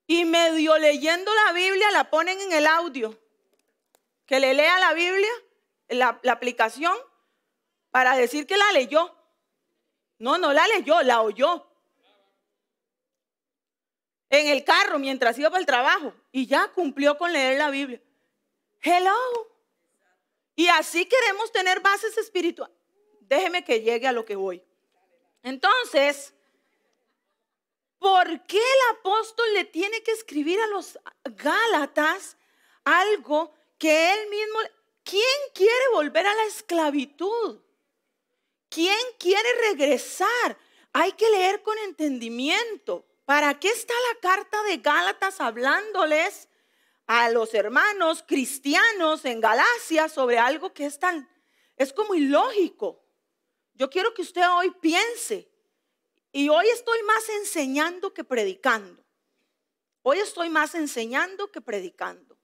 y 0.07 0.25
medio 0.25 0.77
leyendo 0.77 1.31
la 1.45 1.53
Biblia 1.53 1.91
la 1.91 2.09
ponen 2.09 2.39
en 2.41 2.51
el 2.53 2.67
audio. 2.67 3.17
Que 4.25 4.39
le 4.39 4.53
lea 4.53 4.79
la 4.79 4.93
Biblia, 4.93 5.29
la, 5.89 6.19
la 6.23 6.31
aplicación, 6.31 6.95
para 7.91 8.15
decir 8.15 8.47
que 8.47 8.57
la 8.57 8.71
leyó. 8.71 9.15
No, 10.17 10.37
no 10.37 10.53
la 10.53 10.65
leyó, 10.67 11.01
la 11.01 11.21
oyó. 11.21 11.67
En 14.29 14.47
el 14.47 14.63
carro 14.63 14.97
mientras 14.97 15.37
iba 15.37 15.49
para 15.49 15.59
el 15.59 15.65
trabajo 15.65 16.13
y 16.31 16.47
ya 16.47 16.69
cumplió 16.69 17.17
con 17.17 17.33
leer 17.33 17.57
la 17.57 17.69
Biblia. 17.69 18.01
Hello. 18.81 19.15
Y 20.55 20.67
así 20.67 21.05
queremos 21.05 21.51
tener 21.51 21.81
bases 21.81 22.17
espirituales. 22.17 22.75
Déjeme 23.21 23.63
que 23.63 23.81
llegue 23.81 24.07
a 24.07 24.11
lo 24.11 24.25
que 24.25 24.35
voy. 24.35 24.63
Entonces, 25.43 26.33
¿por 27.99 28.45
qué 28.45 28.57
el 28.57 28.97
apóstol 28.97 29.53
le 29.53 29.65
tiene 29.65 30.01
que 30.03 30.11
escribir 30.11 30.59
a 30.59 30.67
los 30.67 30.99
Gálatas 31.23 32.37
algo 32.83 33.53
que 33.77 34.13
él 34.13 34.29
mismo... 34.29 34.59
¿Quién 35.03 35.39
quiere 35.55 35.89
volver 35.93 36.27
a 36.27 36.35
la 36.35 36.43
esclavitud? 36.45 37.59
¿Quién 38.69 38.99
quiere 39.19 39.49
regresar? 39.69 40.57
Hay 40.93 41.13
que 41.13 41.29
leer 41.29 41.61
con 41.63 41.77
entendimiento. 41.79 43.05
¿Para 43.25 43.59
qué 43.59 43.69
está 43.69 43.93
la 44.13 44.19
carta 44.19 44.61
de 44.63 44.77
Gálatas 44.77 45.41
hablándoles 45.41 46.47
a 47.07 47.29
los 47.29 47.53
hermanos 47.53 48.23
cristianos 48.27 49.25
en 49.25 49.41
Galacia 49.41 50.07
sobre 50.07 50.37
algo 50.37 50.73
que 50.73 50.85
es 50.85 50.99
tan, 50.99 51.27
es 51.77 51.93
como 51.93 52.13
ilógico? 52.13 53.03
Yo 53.81 53.89
quiero 53.89 54.13
que 54.13 54.21
usted 54.21 54.47
hoy 54.47 54.69
piense. 54.79 55.49
Y 56.31 56.49
hoy 56.49 56.67
estoy 56.67 57.01
más 57.01 57.27
enseñando 57.29 58.13
que 58.13 58.23
predicando. 58.23 59.03
Hoy 60.03 60.19
estoy 60.19 60.51
más 60.51 60.75
enseñando 60.75 61.51
que 61.51 61.61
predicando. 61.61 62.37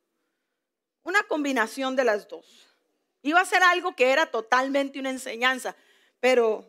Una 1.04 1.22
combinación 1.22 1.96
de 1.96 2.06
las 2.06 2.28
dos. 2.28 2.76
Iba 3.22 3.40
a 3.40 3.46
ser 3.46 3.62
algo 3.62 3.96
que 3.96 4.10
era 4.10 4.32
totalmente 4.32 5.00
una 5.00 5.12
enseñanza, 5.12 5.76
pero 6.20 6.66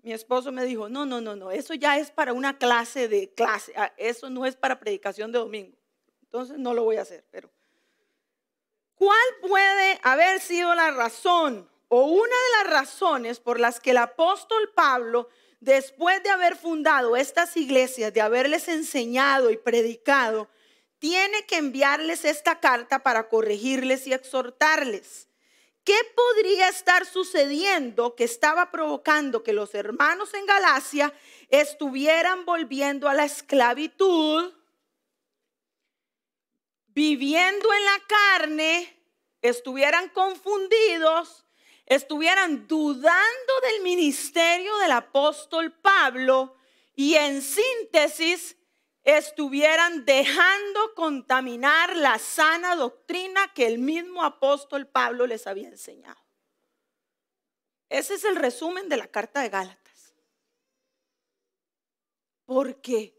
mi 0.00 0.12
esposo 0.12 0.52
me 0.52 0.64
dijo, 0.64 0.88
no, 0.88 1.04
no, 1.04 1.20
no, 1.20 1.34
no, 1.34 1.50
eso 1.50 1.74
ya 1.74 1.98
es 1.98 2.12
para 2.12 2.32
una 2.32 2.56
clase 2.56 3.08
de 3.08 3.34
clase, 3.34 3.72
ah, 3.74 3.92
eso 3.96 4.30
no 4.30 4.46
es 4.46 4.54
para 4.54 4.78
predicación 4.78 5.32
de 5.32 5.40
domingo. 5.40 5.76
Entonces 6.22 6.56
no 6.56 6.72
lo 6.72 6.84
voy 6.84 6.98
a 6.98 7.02
hacer, 7.02 7.26
pero 7.32 7.50
¿cuál 8.94 9.26
puede 9.40 9.98
haber 10.04 10.40
sido 10.40 10.72
la 10.76 10.92
razón 10.92 11.68
o 11.96 12.06
una 12.06 12.24
de 12.24 12.64
las 12.64 12.72
razones 12.72 13.38
por 13.38 13.60
las 13.60 13.78
que 13.78 13.92
el 13.92 13.98
apóstol 13.98 14.72
Pablo, 14.74 15.28
después 15.60 16.20
de 16.24 16.30
haber 16.30 16.56
fundado 16.56 17.14
estas 17.16 17.56
iglesias, 17.56 18.12
de 18.12 18.20
haberles 18.20 18.66
enseñado 18.66 19.52
y 19.52 19.56
predicado, 19.56 20.48
tiene 20.98 21.46
que 21.46 21.56
enviarles 21.56 22.24
esta 22.24 22.58
carta 22.58 23.04
para 23.04 23.28
corregirles 23.28 24.08
y 24.08 24.12
exhortarles? 24.12 25.28
¿Qué 25.84 25.96
podría 26.16 26.68
estar 26.68 27.06
sucediendo 27.06 28.16
que 28.16 28.24
estaba 28.24 28.72
provocando 28.72 29.44
que 29.44 29.52
los 29.52 29.72
hermanos 29.76 30.34
en 30.34 30.46
Galacia 30.46 31.14
estuvieran 31.48 32.44
volviendo 32.44 33.08
a 33.08 33.14
la 33.14 33.24
esclavitud, 33.24 34.52
viviendo 36.88 37.72
en 37.72 37.84
la 37.84 38.02
carne, 38.08 39.00
estuvieran 39.42 40.08
confundidos, 40.08 41.43
estuvieran 41.86 42.66
dudando 42.66 43.52
del 43.62 43.82
ministerio 43.82 44.76
del 44.78 44.92
apóstol 44.92 45.72
Pablo 45.72 46.56
y 46.94 47.14
en 47.14 47.42
síntesis 47.42 48.56
estuvieran 49.02 50.04
dejando 50.06 50.94
contaminar 50.94 51.96
la 51.96 52.18
sana 52.18 52.74
doctrina 52.74 53.52
que 53.54 53.66
el 53.66 53.78
mismo 53.78 54.24
apóstol 54.24 54.86
Pablo 54.86 55.26
les 55.26 55.46
había 55.46 55.68
enseñado. 55.68 56.20
Ese 57.90 58.14
es 58.14 58.24
el 58.24 58.36
resumen 58.36 58.88
de 58.88 58.96
la 58.96 59.06
carta 59.06 59.40
de 59.42 59.50
Gálatas. 59.50 60.14
¿Por 62.46 62.80
qué? 62.80 63.14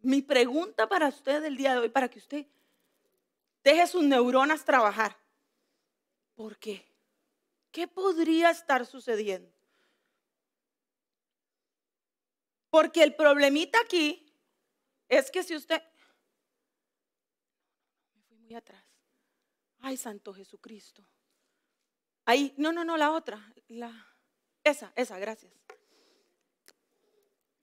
Mi 0.00 0.22
pregunta 0.22 0.88
para 0.88 1.08
usted 1.08 1.44
el 1.44 1.56
día 1.56 1.72
de 1.72 1.80
hoy, 1.80 1.88
para 1.88 2.08
que 2.08 2.18
usted 2.18 2.46
deje 3.62 3.86
sus 3.86 4.02
neuronas 4.02 4.64
trabajar. 4.64 5.16
¿Por 6.34 6.56
qué? 6.58 6.91
¿Qué 7.72 7.88
podría 7.88 8.50
estar 8.50 8.84
sucediendo? 8.86 9.50
Porque 12.68 13.02
el 13.02 13.14
problemita 13.14 13.80
aquí 13.80 14.32
es 15.08 15.30
que 15.30 15.42
si 15.42 15.56
usted... 15.56 15.82
Me 18.14 18.22
fui 18.22 18.38
muy 18.38 18.54
atrás. 18.54 18.84
Ay, 19.80 19.96
Santo 19.96 20.32
Jesucristo. 20.32 21.02
Ahí, 22.26 22.54
no, 22.56 22.72
no, 22.72 22.84
no, 22.84 22.96
la 22.96 23.10
otra. 23.10 23.52
La, 23.68 23.90
esa, 24.62 24.92
esa, 24.94 25.18
gracias. 25.18 25.52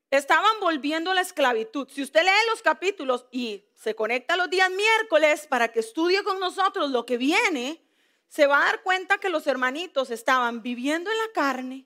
Estaban 0.09 0.59
volviendo 0.59 1.11
a 1.11 1.13
la 1.13 1.21
esclavitud. 1.21 1.87
Si 1.89 2.01
usted 2.01 2.23
lee 2.23 2.49
los 2.49 2.63
capítulos 2.63 3.27
y 3.31 3.67
se 3.75 3.95
conecta 3.95 4.35
los 4.35 4.49
días 4.49 4.71
miércoles 4.71 5.45
para 5.45 5.71
que 5.71 5.81
estudie 5.81 6.23
con 6.23 6.39
nosotros 6.39 6.89
lo 6.89 7.05
que 7.05 7.17
viene, 7.17 7.88
se 8.29 8.47
va 8.47 8.61
a 8.61 8.65
dar 8.65 8.83
cuenta 8.83 9.17
que 9.17 9.29
los 9.29 9.45
hermanitos 9.47 10.09
estaban 10.09 10.61
viviendo 10.61 11.11
en 11.11 11.17
la 11.17 11.31
carne, 11.33 11.85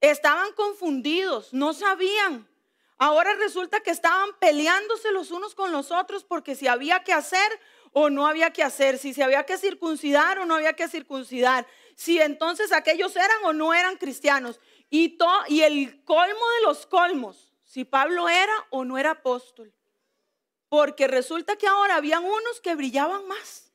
Estaban 0.00 0.52
confundidos, 0.54 1.52
no 1.52 1.74
sabían. 1.74 2.48
Ahora 2.96 3.34
resulta 3.34 3.80
que 3.80 3.90
estaban 3.90 4.30
peleándose 4.38 5.12
los 5.12 5.30
unos 5.30 5.54
con 5.54 5.72
los 5.72 5.90
otros 5.90 6.24
porque 6.24 6.54
si 6.54 6.68
había 6.68 7.04
que 7.04 7.12
hacer 7.12 7.60
o 7.92 8.08
no 8.08 8.26
había 8.26 8.50
que 8.50 8.62
hacer, 8.62 8.98
si 8.98 9.12
se 9.12 9.22
había 9.22 9.44
que 9.44 9.58
circuncidar 9.58 10.38
o 10.38 10.46
no 10.46 10.54
había 10.54 10.74
que 10.74 10.88
circuncidar, 10.88 11.66
si 11.96 12.20
entonces 12.20 12.72
aquellos 12.72 13.14
eran 13.16 13.44
o 13.44 13.52
no 13.52 13.74
eran 13.74 13.96
cristianos. 13.96 14.58
Y, 14.88 15.18
y 15.48 15.62
el 15.62 16.02
colmo 16.04 16.50
de 16.56 16.62
los 16.62 16.86
colmos, 16.86 17.52
si 17.64 17.84
Pablo 17.84 18.28
era 18.28 18.54
o 18.70 18.84
no 18.84 18.96
era 18.96 19.12
apóstol. 19.12 19.74
Porque 20.68 21.08
resulta 21.08 21.56
que 21.56 21.66
ahora 21.66 21.96
habían 21.96 22.24
unos 22.24 22.60
que 22.62 22.74
brillaban 22.74 23.26
más. 23.28 23.69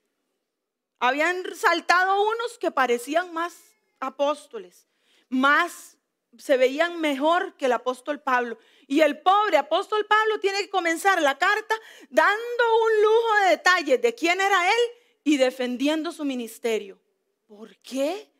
Habían 1.00 1.44
saltado 1.56 2.22
unos 2.22 2.58
que 2.58 2.72
parecían 2.72 3.34
más 3.34 3.56
apóstoles, 4.00 4.88
más 5.30 5.98
se 6.38 6.58
veían 6.58 7.00
mejor 7.00 7.56
que 7.56 7.66
el 7.66 7.74
apóstol 7.74 8.22
Pablo. 8.22 8.58
Y 8.88 9.02
el 9.02 9.22
pobre 9.22 9.58
apóstol 9.58 10.06
Pablo 10.06 10.40
tiene 10.40 10.60
que 10.60 10.70
comenzar 10.70 11.22
la 11.22 11.38
carta 11.38 11.76
dando 12.10 12.64
un 12.84 13.02
lujo 13.02 13.44
de 13.44 13.50
detalles 13.52 14.02
de 14.02 14.16
quién 14.16 14.42
era 14.42 14.68
él 14.68 14.80
y 15.24 15.38
defendiendo 15.38 16.12
su 16.12 16.26
ministerio. 16.26 17.00
¿Por 17.48 17.78
qué? 17.78 18.32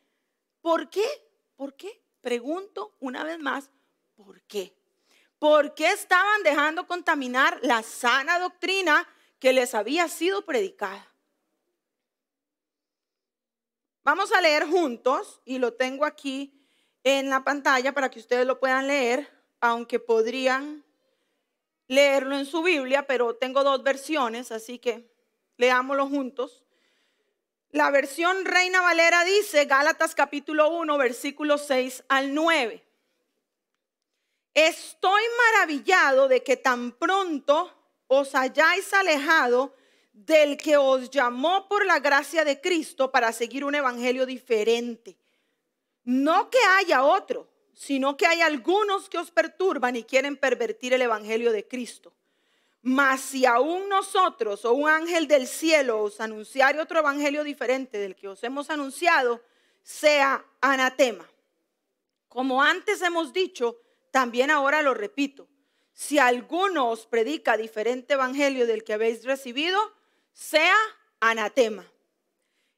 ¿Por 0.62 0.90
qué? 0.90 1.06
¿Por 1.56 1.76
qué? 1.76 2.02
Pregunto 2.22 2.96
una 3.00 3.24
vez 3.24 3.40
más, 3.40 3.72
¿por 4.16 4.42
qué? 4.44 4.76
¿Por 5.40 5.76
qué 5.76 5.92
estaban 5.92 6.44
dejando 6.44 6.88
contaminar 6.88 7.60
la 7.62 7.84
sana 7.84 8.40
doctrina 8.40 9.08
que 9.40 9.54
les 9.54 9.76
había 9.76 10.08
sido 10.08 10.44
predicada? 10.46 11.15
Vamos 14.06 14.32
a 14.32 14.40
leer 14.40 14.68
juntos 14.68 15.42
y 15.46 15.58
lo 15.58 15.74
tengo 15.74 16.06
aquí 16.06 16.54
en 17.04 17.28
la 17.32 17.44
pantalla 17.44 17.92
para 17.92 18.12
que 18.12 18.20
ustedes 18.20 18.46
lo 18.46 18.60
puedan 18.60 18.86
leer, 18.86 19.28
aunque 19.62 20.00
podrían 20.00 20.86
leerlo 21.88 22.38
en 22.38 22.46
su 22.46 22.62
Biblia, 22.62 23.08
pero 23.08 23.36
tengo 23.36 23.64
dos 23.64 23.82
versiones, 23.82 24.52
así 24.52 24.78
que 24.78 25.12
leámoslo 25.58 26.08
juntos. 26.08 26.64
La 27.72 27.90
versión 27.90 28.46
Reina 28.46 28.80
Valera 28.80 29.24
dice, 29.24 29.66
Gálatas 29.66 30.14
capítulo 30.14 30.70
1, 30.70 31.00
versículos 31.00 31.66
6 31.66 32.04
al 32.08 32.36
9. 32.36 32.86
estoy 34.54 35.24
maravillado 35.52 36.28
de 36.28 36.44
que 36.44 36.58
tan 36.58 36.92
pronto 36.92 37.74
os 38.06 38.36
hayáis 38.36 38.94
alejado 38.94 39.74
del 40.16 40.56
que 40.56 40.78
os 40.78 41.10
llamó 41.10 41.68
por 41.68 41.86
la 41.86 42.00
gracia 42.00 42.46
de 42.46 42.62
Cristo 42.62 43.12
para 43.12 43.34
seguir 43.34 43.66
un 43.66 43.76
evangelio 43.76 44.26
diferente. 44.26 45.18
No 46.06 46.50
que 46.50 46.58
haya 46.78 47.04
otro, 47.04 47.50
sino 47.74 48.16
que 48.16 48.26
hay 48.26 48.40
algunos 48.40 49.10
que 49.10 49.18
os 49.18 49.30
perturban 49.30 49.98
y 49.98 50.04
quieren 50.04 50.38
pervertir 50.38 50.94
el 50.94 51.02
evangelio 51.02 51.52
de 51.52 51.68
Cristo. 51.68 52.14
Mas 52.82 53.20
si 53.20 53.46
aún 53.46 53.90
nosotros 53.90 54.64
o 54.64 54.72
un 54.72 54.90
ángel 54.90 55.28
del 55.28 55.48
cielo 55.48 56.02
os 56.02 56.22
anunciare 56.22 56.80
otro 56.80 57.00
evangelio 57.00 57.44
diferente 57.44 57.98
del 57.98 58.16
que 58.16 58.30
os 58.30 58.42
hemos 58.44 58.70
anunciado, 58.70 59.42
sea 59.84 60.46
anatema. 60.62 61.30
Como 62.30 62.64
antes 62.64 63.02
hemos 63.02 63.34
dicho, 63.34 63.82
también 64.12 64.50
ahora 64.50 64.82
lo 64.82 64.94
repito. 64.94 65.50
Si 65.92 66.20
alguno 66.20 66.90
os 66.90 67.06
predica 67.06 67.58
diferente 67.58 68.14
evangelio 68.14 68.66
del 68.66 68.86
que 68.86 68.94
habéis 68.94 69.26
recibido, 69.26 69.95
sea 70.36 70.76
anatema. 71.20 71.90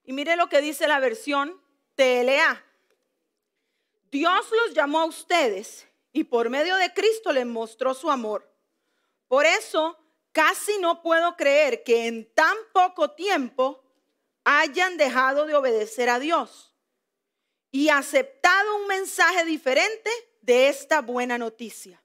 Y 0.05 0.13
mire 0.13 0.37
lo 0.37 0.47
que 0.47 0.61
dice 0.61 0.87
la 0.87 0.99
versión 0.99 1.59
TLA. 1.95 2.63
Dios 4.09 4.45
los 4.51 4.73
llamó 4.73 5.01
a 5.01 5.05
ustedes 5.05 5.85
y 6.13 6.23
por 6.23 6.49
medio 6.49 6.77
de 6.77 6.93
Cristo 6.93 7.33
les 7.33 7.45
mostró 7.45 7.93
su 7.93 8.09
amor. 8.09 8.49
Por 9.27 9.45
eso 9.45 9.97
casi 10.31 10.77
no 10.77 11.01
puedo 11.01 11.35
creer 11.35 11.83
que 11.83 12.07
en 12.07 12.31
tan 12.33 12.55
poco 12.71 13.11
tiempo 13.11 13.83
hayan 14.45 14.95
dejado 14.95 15.45
de 15.45 15.55
obedecer 15.55 16.09
a 16.09 16.19
Dios 16.19 16.73
y 17.71 17.89
aceptado 17.89 18.77
un 18.77 18.87
mensaje 18.87 19.43
diferente 19.43 20.09
de 20.41 20.69
esta 20.69 21.01
buena 21.01 21.37
noticia. 21.37 22.01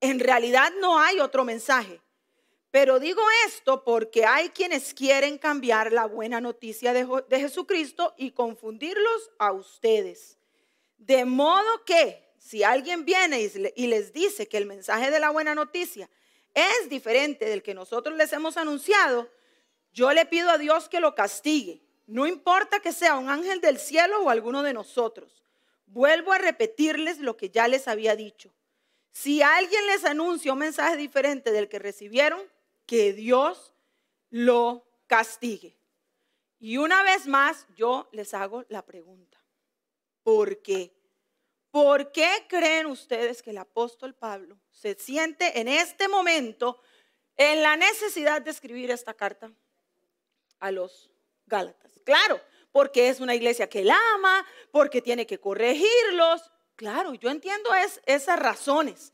En 0.00 0.20
realidad 0.20 0.72
no 0.80 0.98
hay 0.98 1.20
otro 1.20 1.44
mensaje. 1.44 2.00
Pero 2.70 3.00
digo 3.00 3.22
esto 3.46 3.82
porque 3.82 4.26
hay 4.26 4.50
quienes 4.50 4.92
quieren 4.92 5.38
cambiar 5.38 5.92
la 5.92 6.04
buena 6.04 6.40
noticia 6.40 6.92
de, 6.92 7.06
Jesucristo 7.38 8.14
y 8.18 8.32
confundirlos 8.32 9.30
a 9.38 9.52
ustedes. 9.52 10.36
De 10.98 11.24
modo 11.24 11.84
que 11.86 12.28
si 12.38 12.62
alguien 12.62 13.04
viene 13.04 13.50
y 13.74 13.86
les 13.86 14.12
dice 14.12 14.48
que 14.48 14.58
el 14.58 14.66
mensaje 14.66 15.10
de 15.10 15.18
la 15.18 15.30
buena 15.30 15.54
noticia 15.54 16.10
es 16.52 16.90
diferente 16.90 17.46
del 17.46 17.62
que 17.62 17.74
nosotros 17.74 18.16
les 18.16 18.32
hemos 18.32 18.56
anunciado, 18.56 19.30
yo 19.92 20.12
le 20.12 20.26
pido 20.26 20.50
a 20.50 20.58
Dios 20.58 20.88
que 20.88 21.00
lo 21.00 21.14
castigue. 21.14 21.80
No 22.06 22.26
importa 22.26 22.80
que 22.80 22.92
sea 22.92 23.16
un 23.16 23.30
ángel 23.30 23.60
del 23.60 23.78
cielo 23.78 24.22
o 24.22 24.30
alguno 24.30 24.62
de 24.62 24.74
nosotros. 24.74 25.42
Vuelvo 25.86 26.32
a 26.32 26.38
repetirles 26.38 27.18
lo 27.18 27.36
que 27.36 27.48
ya 27.48 27.66
les 27.66 27.88
había 27.88 28.14
dicho. 28.14 28.52
Si 29.10 29.42
alguien 29.42 29.86
les 29.86 30.04
anuncia 30.04 30.52
un 30.52 30.58
mensaje 30.58 30.96
diferente 30.96 31.50
del 31.50 31.68
que 31.68 31.78
recibieron, 31.78 32.40
que 32.88 33.12
Dios 33.12 33.74
lo 34.30 34.88
castigue. 35.06 35.76
Y 36.58 36.78
una 36.78 37.02
vez 37.02 37.26
más, 37.26 37.66
yo 37.76 38.08
les 38.12 38.32
hago 38.32 38.64
la 38.70 38.84
pregunta. 38.84 39.38
¿Por 40.22 40.62
qué? 40.62 40.92
¿Por 41.70 42.10
qué 42.12 42.46
creen 42.48 42.86
ustedes 42.86 43.42
que 43.42 43.50
el 43.50 43.58
apóstol 43.58 44.14
Pablo 44.14 44.58
se 44.72 44.94
siente 44.94 45.60
en 45.60 45.68
este 45.68 46.08
momento 46.08 46.80
en 47.36 47.62
la 47.62 47.76
necesidad 47.76 48.40
de 48.40 48.50
escribir 48.50 48.90
esta 48.90 49.12
carta 49.12 49.52
a 50.58 50.70
los 50.70 51.10
Gálatas? 51.46 51.92
Claro, 52.04 52.40
porque 52.72 53.10
es 53.10 53.20
una 53.20 53.34
iglesia 53.34 53.68
que 53.68 53.80
él 53.80 53.90
ama, 54.14 54.46
porque 54.72 55.02
tiene 55.02 55.26
que 55.26 55.38
corregirlos. 55.38 56.50
Claro, 56.74 57.12
yo 57.12 57.28
entiendo 57.28 57.68
esas 58.06 58.38
razones. 58.38 59.12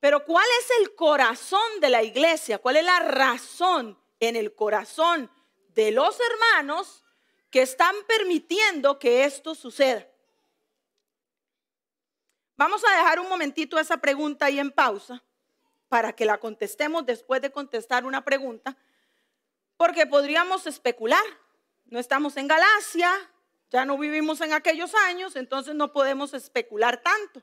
Pero 0.00 0.24
¿cuál 0.24 0.46
es 0.60 0.70
el 0.80 0.94
corazón 0.94 1.80
de 1.80 1.90
la 1.90 2.02
iglesia? 2.02 2.58
¿Cuál 2.58 2.76
es 2.76 2.84
la 2.84 3.00
razón 3.00 3.98
en 4.20 4.36
el 4.36 4.54
corazón 4.54 5.30
de 5.74 5.90
los 5.90 6.16
hermanos 6.20 7.04
que 7.50 7.62
están 7.62 7.94
permitiendo 8.06 8.98
que 8.98 9.24
esto 9.24 9.54
suceda? 9.54 10.06
Vamos 12.56 12.82
a 12.84 12.96
dejar 12.96 13.20
un 13.20 13.28
momentito 13.28 13.78
esa 13.78 13.96
pregunta 13.98 14.46
ahí 14.46 14.58
en 14.58 14.70
pausa 14.70 15.22
para 15.88 16.12
que 16.12 16.24
la 16.24 16.38
contestemos 16.38 17.06
después 17.06 17.40
de 17.40 17.50
contestar 17.50 18.04
una 18.04 18.24
pregunta, 18.24 18.76
porque 19.76 20.06
podríamos 20.06 20.66
especular. 20.66 21.22
No 21.86 21.98
estamos 21.98 22.36
en 22.36 22.48
Galacia, 22.48 23.10
ya 23.70 23.84
no 23.84 23.96
vivimos 23.96 24.40
en 24.40 24.52
aquellos 24.52 24.94
años, 24.94 25.36
entonces 25.36 25.74
no 25.74 25.92
podemos 25.92 26.34
especular 26.34 27.00
tanto. 27.02 27.42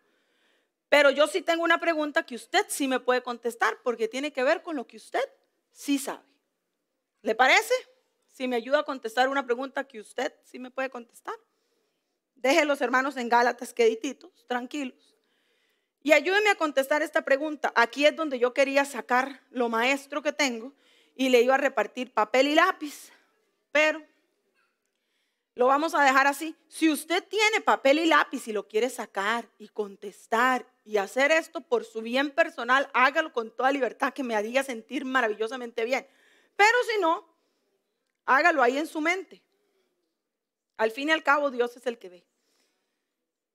Pero 0.89 1.09
yo 1.09 1.27
sí 1.27 1.41
tengo 1.41 1.63
una 1.63 1.79
pregunta 1.79 2.25
que 2.25 2.35
usted 2.35 2.65
sí 2.69 2.87
me 2.87 2.99
puede 2.99 3.21
contestar 3.21 3.77
porque 3.83 4.07
tiene 4.07 4.31
que 4.31 4.43
ver 4.43 4.61
con 4.61 4.75
lo 4.75 4.87
que 4.87 4.97
usted 4.97 5.23
sí 5.71 5.97
sabe. 5.97 6.23
¿Le 7.21 7.35
parece? 7.35 7.73
Si 8.31 8.47
me 8.47 8.55
ayuda 8.55 8.79
a 8.79 8.83
contestar 8.83 9.29
una 9.29 9.45
pregunta 9.45 9.87
que 9.87 9.99
usted 9.99 10.33
sí 10.43 10.59
me 10.59 10.69
puede 10.69 10.89
contestar. 10.89 11.35
Deje 12.35 12.65
los 12.65 12.81
hermanos 12.81 13.17
en 13.17 13.29
Gálatas 13.29 13.73
quedititos, 13.73 14.45
tranquilos. 14.47 15.15
Y 16.03 16.11
ayúdeme 16.11 16.51
a 16.51 16.55
contestar 16.55 17.01
esta 17.01 17.23
pregunta. 17.23 17.73
Aquí 17.75 18.05
es 18.05 18.15
donde 18.15 18.37
yo 18.37 18.53
quería 18.53 18.85
sacar 18.85 19.41
lo 19.49 19.69
maestro 19.69 20.21
que 20.21 20.31
tengo 20.31 20.71
y 21.15 21.29
le 21.29 21.41
iba 21.41 21.55
a 21.55 21.57
repartir 21.57 22.13
papel 22.13 22.47
y 22.47 22.55
lápiz. 22.55 23.11
Pero 23.71 24.05
lo 25.55 25.67
vamos 25.67 25.95
a 25.95 26.03
dejar 26.03 26.27
así. 26.27 26.55
Si 26.67 26.89
usted 26.89 27.23
tiene 27.23 27.61
papel 27.61 27.99
y 27.99 28.05
lápiz 28.05 28.47
y 28.47 28.51
lo 28.51 28.67
quiere 28.67 28.89
sacar 28.89 29.49
y 29.57 29.69
contestar 29.69 30.65
y 30.83 30.97
hacer 30.97 31.31
esto 31.31 31.61
por 31.61 31.85
su 31.85 32.01
bien 32.01 32.29
personal, 32.29 32.89
hágalo 32.93 33.31
con 33.31 33.55
toda 33.55 33.71
libertad 33.71 34.13
que 34.13 34.23
me 34.23 34.35
haría 34.35 34.63
sentir 34.63 35.05
maravillosamente 35.05 35.85
bien. 35.85 36.05
Pero 36.57 36.77
si 36.91 36.99
no, 36.99 37.25
hágalo 38.25 38.61
ahí 38.61 38.77
en 38.77 38.87
su 38.87 38.99
mente. 38.99 39.41
Al 40.75 40.91
fin 40.91 41.07
y 41.07 41.13
al 41.13 41.23
cabo, 41.23 41.49
Dios 41.49 41.75
es 41.77 41.87
el 41.87 41.97
que 41.97 42.09
ve. 42.09 42.25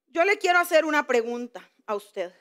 Yo 0.07 0.25
le 0.25 0.39
quiero 0.39 0.57
hacer 0.57 0.85
una 0.85 1.05
pregunta 1.05 1.69
a 1.85 1.95
usted 1.95 2.33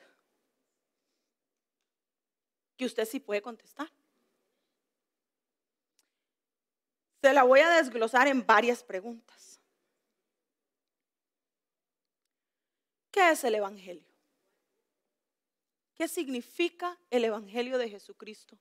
que 2.79 2.87
usted 2.87 3.05
sí 3.05 3.21
puede 3.21 3.43
contestar. 3.43 3.93
Se 7.21 7.35
la 7.35 7.43
voy 7.43 7.61
a 7.61 7.69
desglosar 7.69 8.27
en 8.27 8.47
varias 8.47 8.83
preguntas. 8.83 9.50
¿Qué 13.11 13.31
es 13.31 13.45
el 13.45 13.57
Evangelio? 13.57 14.11
¿Qué 15.95 16.09
significa 16.09 16.99
el 17.11 17.25
Evangelio 17.25 17.77
de 17.77 17.91
Jesucristo? 17.91 18.59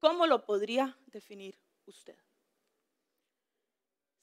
¿Cómo 0.00 0.26
lo 0.26 0.44
podría 0.44 0.96
definir 1.06 1.58
usted? 1.86 2.16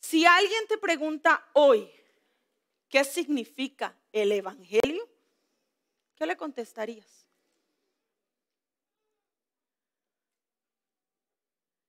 Si 0.02 0.26
alguien 0.26 0.68
te 0.68 0.78
pregunta 0.78 1.50
hoy 1.54 1.90
qué 2.90 3.04
significa 3.04 3.98
el 4.12 4.32
Evangelio, 4.32 5.10
¿qué 6.16 6.26
le 6.26 6.38
contestarías? 6.38 7.26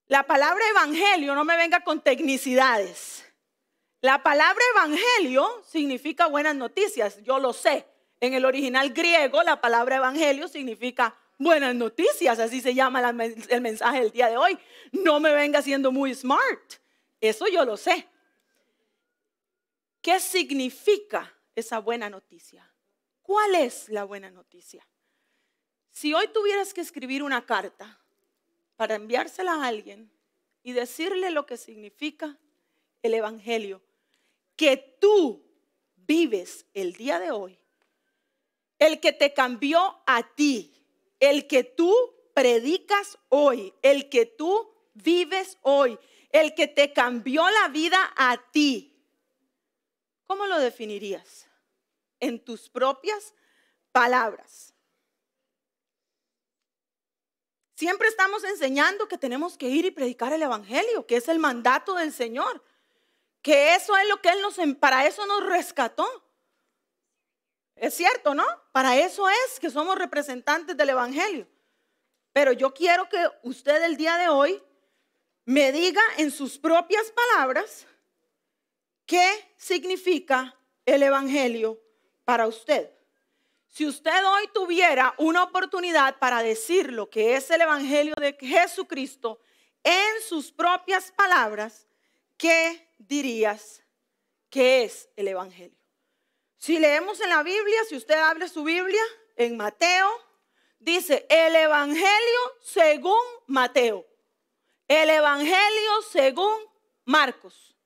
La 0.09 0.25
palabra 0.25 0.65
Evangelio 0.71 1.35
no 1.35 1.45
me 1.45 1.57
venga 1.57 1.83
con 1.83 2.01
tecnicidades. 2.01 3.26
La 4.07 4.23
palabra 4.23 4.63
evangelio 4.77 5.65
significa 5.67 6.29
buenas 6.29 6.55
noticias, 6.55 7.21
yo 7.25 7.41
lo 7.41 7.53
sé. 7.53 7.89
En 8.21 8.35
el 8.35 8.45
original 8.45 8.91
griego, 8.91 9.43
la 9.43 9.61
palabra 9.61 9.97
evangelio 9.97 10.47
significa 10.47 11.19
buenas 11.39 11.75
noticias, 11.75 12.39
así 12.39 12.61
se 12.61 12.73
llama 12.73 13.01
el 13.01 13.61
mensaje 13.61 14.03
del 14.03 14.13
día 14.13 14.29
de 14.29 14.37
hoy. 14.37 14.57
No 14.93 15.19
me 15.19 15.33
venga 15.33 15.61
siendo 15.61 15.91
muy 15.91 16.15
smart, 16.15 16.75
eso 17.21 17.49
yo 17.49 17.65
lo 17.65 17.77
sé. 17.77 18.07
¿Qué 20.01 20.21
significa 20.21 21.35
esa 21.57 21.81
buena 21.81 22.09
noticia? 22.09 22.73
¿Cuál 23.23 23.57
es 23.57 23.89
la 23.89 24.05
buena 24.05 24.31
noticia? 24.31 24.87
Si 25.91 26.15
hoy 26.15 26.29
tuvieras 26.29 26.73
que 26.73 26.81
escribir 26.81 27.25
una 27.25 27.45
carta 27.45 27.99
para 28.77 28.95
enviársela 28.95 29.55
a 29.55 29.67
alguien 29.67 30.13
y 30.63 30.75
decirle 30.75 31.33
lo 31.33 31.45
que 31.45 31.57
significa 31.57 32.39
el 33.03 33.13
Evangelio, 33.13 33.83
que 34.57 34.97
tú 35.01 35.45
vives 35.95 36.67
el 36.75 36.95
día 36.95 37.19
de 37.19 37.31
hoy, 37.31 37.59
el 38.79 39.01
que 39.01 39.13
te 39.13 39.33
cambió 39.33 40.03
a 40.07 40.35
ti, 40.35 40.73
el 41.21 41.47
que 41.47 41.65
tú 41.65 41.95
predicas 42.35 43.19
hoy, 43.29 43.73
el 43.83 44.09
que 44.09 44.27
tú 44.27 44.75
vives 44.95 45.59
hoy, 45.63 45.99
el 46.31 46.55
que 46.55 46.67
te 46.67 46.93
cambió 46.93 47.49
la 47.51 47.69
vida 47.69 47.99
a 48.17 48.37
ti, 48.51 48.95
¿cómo 50.27 50.47
lo 50.47 50.59
definirías? 50.59 51.47
En 52.21 52.43
tus 52.43 52.69
propias 52.69 53.35
palabras. 53.93 54.75
Siempre 57.75 58.09
estamos 58.09 58.43
enseñando 58.45 59.07
que 59.07 59.19
tenemos 59.19 59.59
que 59.59 59.69
ir 59.69 59.85
y 59.85 59.91
predicar 59.91 60.33
el 60.33 60.43
Evangelio, 60.43 61.07
que 61.07 61.17
es 61.17 61.29
el 61.29 61.39
mandato 61.39 61.95
del 61.95 62.11
Señor 62.11 62.63
que 63.47 63.77
eso 63.77 63.97
es 63.97 64.09
lo 64.09 64.21
que 64.21 64.31
Él 64.31 64.43
nos, 64.43 64.57
para 64.81 65.07
eso 65.07 65.25
nos 65.25 65.47
rescató. 65.47 66.05
Es 67.77 67.95
cierto, 67.95 68.35
¿no? 68.35 68.45
Para 68.73 68.97
eso 68.99 69.29
es 69.29 69.61
que 69.61 69.71
somos 69.71 69.97
representantes 69.97 70.77
del 70.77 70.91
Evangelio. 70.91 71.47
Pero 72.33 72.51
yo 72.51 72.75
quiero 72.75 73.09
que 73.09 73.25
usted 73.45 73.85
el 73.85 73.97
día 73.97 74.17
de 74.17 74.29
hoy 74.29 74.61
me 75.45 75.71
diga 75.71 76.01
en 76.17 76.33
sus 76.33 76.59
propias 76.59 77.13
palabras 77.13 77.87
qué 79.07 79.55
significa 79.57 80.59
el 80.85 81.05
Evangelio 81.05 81.81
para 82.25 82.49
usted. 82.49 82.91
Si 83.69 83.87
usted 83.87 84.27
hoy 84.27 84.51
tuviera 84.55 85.15
una 85.19 85.45
oportunidad 85.45 86.19
para 86.19 86.43
decir 86.43 86.93
lo 86.93 87.09
que 87.09 87.37
es 87.37 87.49
el 87.53 87.61
Evangelio 87.61 88.17
de 88.19 88.37
Jesucristo 88.41 89.39
en 89.85 90.21
sus 90.29 90.51
propias 90.51 91.13
palabras, 91.13 91.87
¿qué 92.37 92.86
dirías 92.99 93.83
que 94.51 94.85
es 94.85 95.09
el 95.17 95.29
Evangelio? 95.29 95.79
Si 96.57 96.79
leemos 96.79 97.21
en 97.21 97.31
la 97.31 97.43
Biblia, 97.43 97.85
si 97.89 97.97
usted 97.97 98.19
abre 98.19 98.49
su 98.49 98.65
Biblia, 98.65 99.03
en 99.37 99.57
Mateo, 99.57 100.09
dice 100.79 101.27
el 101.29 101.55
Evangelio 101.55 102.41
según 102.63 103.21
Mateo, 103.47 104.07
el 104.89 105.11
Evangelio 105.11 106.03
según 106.11 106.57
Marcos, 107.05 107.77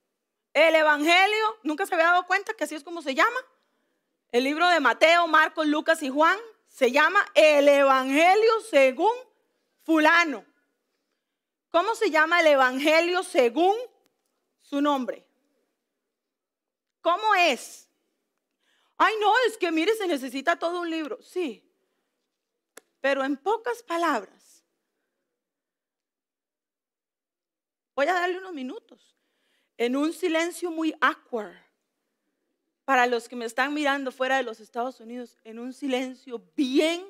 el 0.53 0.75
Evangelio, 0.75 1.59
¿nunca 1.62 1.87
se 1.87 1.94
había 1.94 2.07
dado 2.07 2.27
cuenta 2.27 2.55
que 2.55 2.64
así 2.64 2.75
es 2.75 2.85
como 2.85 3.03
se 3.03 3.14
llama? 3.14 3.38
El 4.33 4.44
libro 4.44 4.68
de 4.68 4.81
Mateo, 4.81 5.27
Marcos, 5.27 5.66
Lucas 5.66 6.03
y 6.03 6.09
Juan 6.09 6.38
se 6.68 6.92
llama 6.92 7.25
el 7.35 7.68
Evangelio 7.68 8.61
según 8.70 9.12
fulano. 9.83 10.44
¿Cómo 11.70 11.94
se 11.94 12.11
llama 12.11 12.40
el 12.40 12.49
Evangelio 12.49 13.23
según 13.23 13.77
su 14.71 14.81
nombre? 14.81 15.27
¿Cómo 17.01 17.35
es? 17.35 17.89
Ay, 18.97 19.15
no, 19.21 19.33
es 19.49 19.59
que 19.59 19.73
mire, 19.73 19.93
se 19.97 20.07
necesita 20.07 20.57
todo 20.57 20.81
un 20.81 20.89
libro. 20.89 21.21
Sí, 21.23 21.69
pero 23.01 23.25
en 23.25 23.37
pocas 23.37 23.83
palabras. 23.83 24.65
Voy 27.97 28.07
a 28.07 28.15
darle 28.15 28.39
unos 28.39 28.53
minutos. 28.53 29.17
En 29.77 29.97
un 29.97 30.13
silencio 30.13 30.71
muy 30.71 30.95
awkward 31.01 31.57
para 32.85 33.07
los 33.07 33.29
que 33.29 33.35
me 33.35 33.47
están 33.47 33.75
mirando 33.75 34.13
fuera 34.13 34.37
de 34.37 34.43
los 34.45 34.61
Estados 34.61 35.01
Unidos, 35.01 35.39
en 35.43 35.59
un 35.59 35.73
silencio 35.73 36.43
bien 36.55 37.05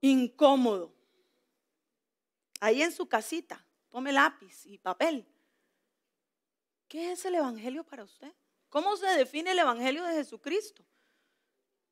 incómodo. 0.00 0.94
Ahí 2.60 2.82
en 2.82 2.92
su 2.92 3.08
casita, 3.08 3.66
tome 3.90 4.12
lápiz 4.12 4.64
y 4.64 4.78
papel. 4.78 5.26
¿Qué 6.88 7.12
es 7.12 7.24
el 7.24 7.34
Evangelio 7.34 7.84
para 7.84 8.04
usted? 8.04 8.32
¿Cómo 8.68 8.96
se 8.96 9.06
define 9.06 9.52
el 9.52 9.58
Evangelio 9.58 10.04
de 10.04 10.14
Jesucristo? 10.14 10.84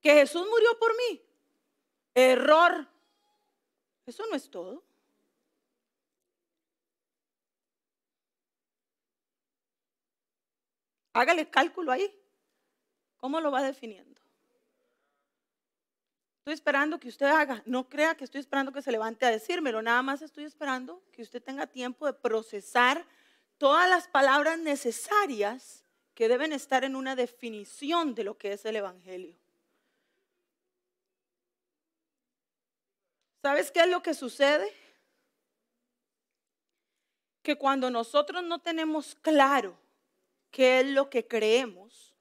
Que 0.00 0.14
Jesús 0.14 0.46
murió 0.48 0.78
por 0.78 0.96
mí. 0.96 1.22
Error. 2.14 2.88
Eso 4.06 4.24
no 4.26 4.36
es 4.36 4.50
todo. 4.50 4.82
Hágale 11.12 11.48
cálculo 11.48 11.92
ahí. 11.92 12.12
¿Cómo 13.18 13.40
lo 13.40 13.50
va 13.50 13.62
definiendo? 13.62 14.20
Estoy 16.42 16.54
esperando 16.54 16.98
que 16.98 17.08
usted 17.08 17.26
haga, 17.26 17.62
no 17.66 17.88
crea 17.88 18.16
que 18.16 18.24
estoy 18.24 18.40
esperando 18.40 18.72
que 18.72 18.82
se 18.82 18.90
levante 18.90 19.24
a 19.24 19.30
decírmelo, 19.30 19.80
nada 19.80 20.02
más 20.02 20.22
estoy 20.22 20.42
esperando 20.42 21.00
que 21.12 21.22
usted 21.22 21.40
tenga 21.40 21.68
tiempo 21.68 22.04
de 22.04 22.14
procesar 22.14 23.06
todas 23.62 23.88
las 23.88 24.08
palabras 24.08 24.58
necesarias 24.58 25.84
que 26.14 26.26
deben 26.26 26.52
estar 26.52 26.82
en 26.82 26.96
una 26.96 27.14
definición 27.14 28.12
de 28.12 28.24
lo 28.24 28.36
que 28.36 28.54
es 28.54 28.64
el 28.64 28.74
Evangelio. 28.74 29.36
¿Sabes 33.40 33.70
qué 33.70 33.82
es 33.82 33.88
lo 33.88 34.02
que 34.02 34.14
sucede? 34.14 34.68
Que 37.44 37.54
cuando 37.54 37.88
nosotros 37.88 38.42
no 38.42 38.58
tenemos 38.58 39.14
claro 39.22 39.78
qué 40.50 40.80
es 40.80 40.86
lo 40.86 41.08
que 41.08 41.28
creemos, 41.28 42.16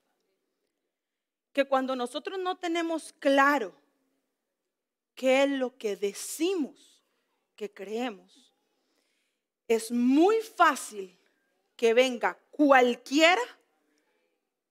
que 1.54 1.66
cuando 1.66 1.96
nosotros 1.96 2.38
no 2.38 2.56
tenemos 2.60 3.14
claro 3.14 3.74
qué 5.16 5.42
es 5.46 5.50
lo 5.50 5.76
que 5.76 5.96
decimos 5.96 7.02
que 7.56 7.74
creemos, 7.74 8.54
es 9.68 9.92
muy 9.92 10.40
fácil 10.42 11.18
que 11.82 11.96
venga 11.96 12.38
cualquiera 12.52 13.42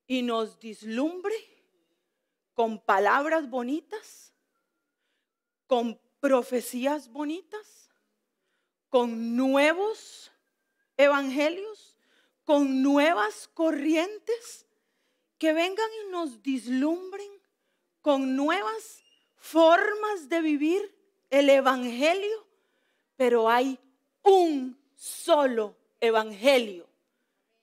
y 0.06 0.22
nos 0.22 0.60
dislumbre 0.60 1.34
con 2.54 2.78
palabras 2.78 3.50
bonitas, 3.50 4.32
con 5.66 6.00
profecías 6.20 7.08
bonitas, 7.08 7.90
con 8.90 9.34
nuevos 9.34 10.30
evangelios, 10.96 11.98
con 12.44 12.80
nuevas 12.80 13.48
corrientes 13.54 14.68
que 15.36 15.52
vengan 15.52 15.90
y 16.06 16.12
nos 16.12 16.40
dislumbren 16.44 17.32
con 18.02 18.36
nuevas 18.36 19.02
formas 19.34 20.28
de 20.28 20.40
vivir 20.42 20.96
el 21.28 21.50
Evangelio, 21.50 22.46
pero 23.16 23.50
hay 23.50 23.80
un 24.22 24.78
solo 24.94 25.74
Evangelio. 25.98 26.89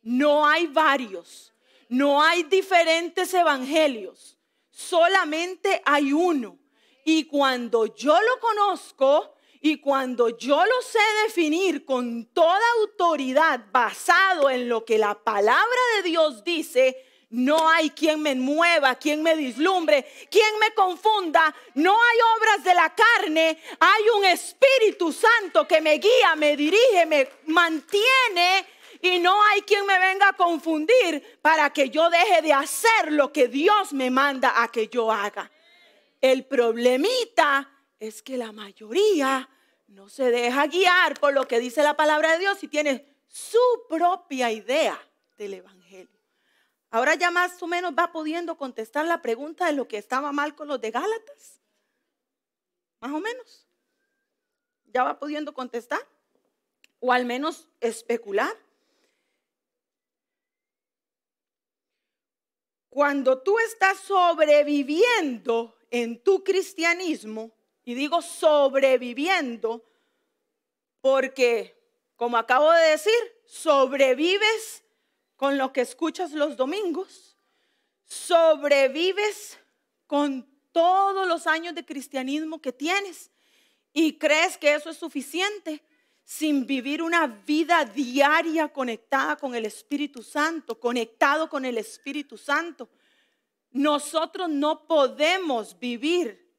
No 0.08 0.48
hay 0.48 0.68
varios, 0.68 1.54
no 1.90 2.24
hay 2.24 2.44
diferentes 2.44 3.34
Evangelios, 3.34 4.38
solamente 4.70 5.82
hay 5.84 6.14
uno. 6.14 6.58
Y 7.04 7.26
cuando 7.26 7.94
yo 7.94 8.18
lo 8.22 8.40
conozco 8.40 9.36
y 9.60 9.82
cuando 9.82 10.30
yo 10.30 10.66
lo 10.66 10.82
sé 10.82 11.00
definir 11.26 11.84
con 11.84 12.28
toda 12.28 12.58
autoridad 12.80 13.66
basado 13.70 14.50
en 14.50 14.70
lo 14.70 14.86
que 14.86 14.98
la 14.98 15.14
palabra 15.14 15.82
de 15.98 16.04
Dios 16.04 16.42
dice, 16.42 16.96
no 17.30 17.70
hay 17.70 17.90
quien 17.90 18.22
me 18.22 18.34
mueva, 18.36 18.96
quien 18.96 19.22
me 19.22 19.36
dislumbre, 19.36 20.10
quien 20.32 20.58
me 20.60 20.74
confunda. 20.74 21.54
No 21.74 21.92
hay 21.92 22.18
obras 22.38 22.64
de 22.64 22.74
la 22.74 22.96
carne. 22.96 23.62
Hay 23.78 24.04
un 24.18 24.24
Espíritu 24.24 25.12
Santo 25.12 25.68
que 25.68 25.82
me 25.82 25.96
guía, 25.96 26.38
me 26.38 26.56
dirige, 26.56 27.06
me 27.06 27.28
mantiene. 27.48 28.77
Y 29.02 29.20
no 29.20 29.42
hay 29.44 29.62
quien 29.62 29.86
me 29.86 30.00
venga 30.00 30.30
a 30.30 30.34
confundir 30.34 31.40
para 31.42 31.72
que 31.72 31.90
yo 31.90 32.10
deje 32.10 32.42
de 32.42 32.54
hacer 32.54 33.12
lo 33.12 33.32
que 33.32 33.48
Dios 33.48 33.94
me 33.94 34.10
manda 34.10 34.62
a 34.62 34.70
que 34.70 34.88
yo 34.88 35.12
haga. 35.12 35.52
El 36.22 36.46
problemita 36.46 37.70
es 38.00 38.22
que 38.22 38.38
la 38.38 38.52
mayoría 38.52 39.50
no 39.88 40.10
se 40.10 40.32
deja 40.32 40.68
guiar 40.68 41.20
por 41.20 41.34
lo 41.34 41.48
que 41.48 41.60
dice 41.60 41.84
la 41.84 41.96
palabra 41.96 42.34
de 42.34 42.40
Dios 42.40 42.62
y 42.64 42.68
tiene 42.68 43.06
su 43.28 43.60
propia 43.88 44.52
idea 44.52 45.00
del 45.38 45.56
Evangelio. 45.56 46.18
Ahora 46.90 47.16
ya 47.16 47.32
más 47.32 47.62
o 47.62 47.68
menos 47.68 47.94
va 47.98 48.12
pudiendo 48.12 48.58
contestar 48.58 49.06
la 49.06 49.22
pregunta 49.22 49.68
de 49.68 49.74
lo 49.74 49.88
que 49.88 49.98
estaba 49.98 50.32
mal 50.32 50.56
con 50.56 50.68
los 50.68 50.80
de 50.80 50.92
Gálatas. 50.92 51.62
Más 53.00 53.12
o 53.12 53.20
menos. 53.20 53.68
Ya 54.86 55.04
va 55.04 55.20
pudiendo 55.20 55.54
contestar. 55.54 56.00
O 57.00 57.12
al 57.12 57.26
menos 57.26 57.68
especular. 57.82 58.56
Cuando 62.98 63.44
tú 63.44 63.60
estás 63.60 64.00
sobreviviendo 64.00 65.78
en 65.92 66.20
tu 66.24 66.44
cristianismo, 66.44 67.52
y 67.86 67.94
digo 67.94 68.24
sobreviviendo, 68.24 69.88
porque, 71.00 71.80
como 72.16 72.38
acabo 72.38 72.72
de 72.72 72.90
decir, 72.90 73.14
sobrevives 73.46 74.84
con 75.36 75.60
lo 75.60 75.72
que 75.74 75.82
escuchas 75.82 76.32
los 76.32 76.58
domingos, 76.58 77.38
sobrevives 78.04 79.60
con 80.08 80.50
todos 80.72 81.28
los 81.28 81.46
años 81.46 81.76
de 81.76 81.86
cristianismo 81.86 82.64
que 82.64 82.74
tienes 82.74 83.30
y 83.94 84.18
crees 84.18 84.58
que 84.58 84.74
eso 84.74 84.90
es 84.90 84.98
suficiente 84.98 85.84
sin 86.28 86.68
vivir 86.68 87.02
una 87.02 87.26
vida 87.26 87.86
diaria 87.86 88.68
conectada 88.68 89.38
con 89.38 89.56
el 89.56 89.64
Espíritu 89.64 90.22
Santo, 90.22 90.78
conectado 90.78 91.48
con 91.48 91.64
el 91.64 91.78
Espíritu 91.78 92.38
Santo. 92.38 92.90
Nosotros 93.72 94.50
no 94.50 94.86
podemos 94.86 95.80
vivir 95.80 96.54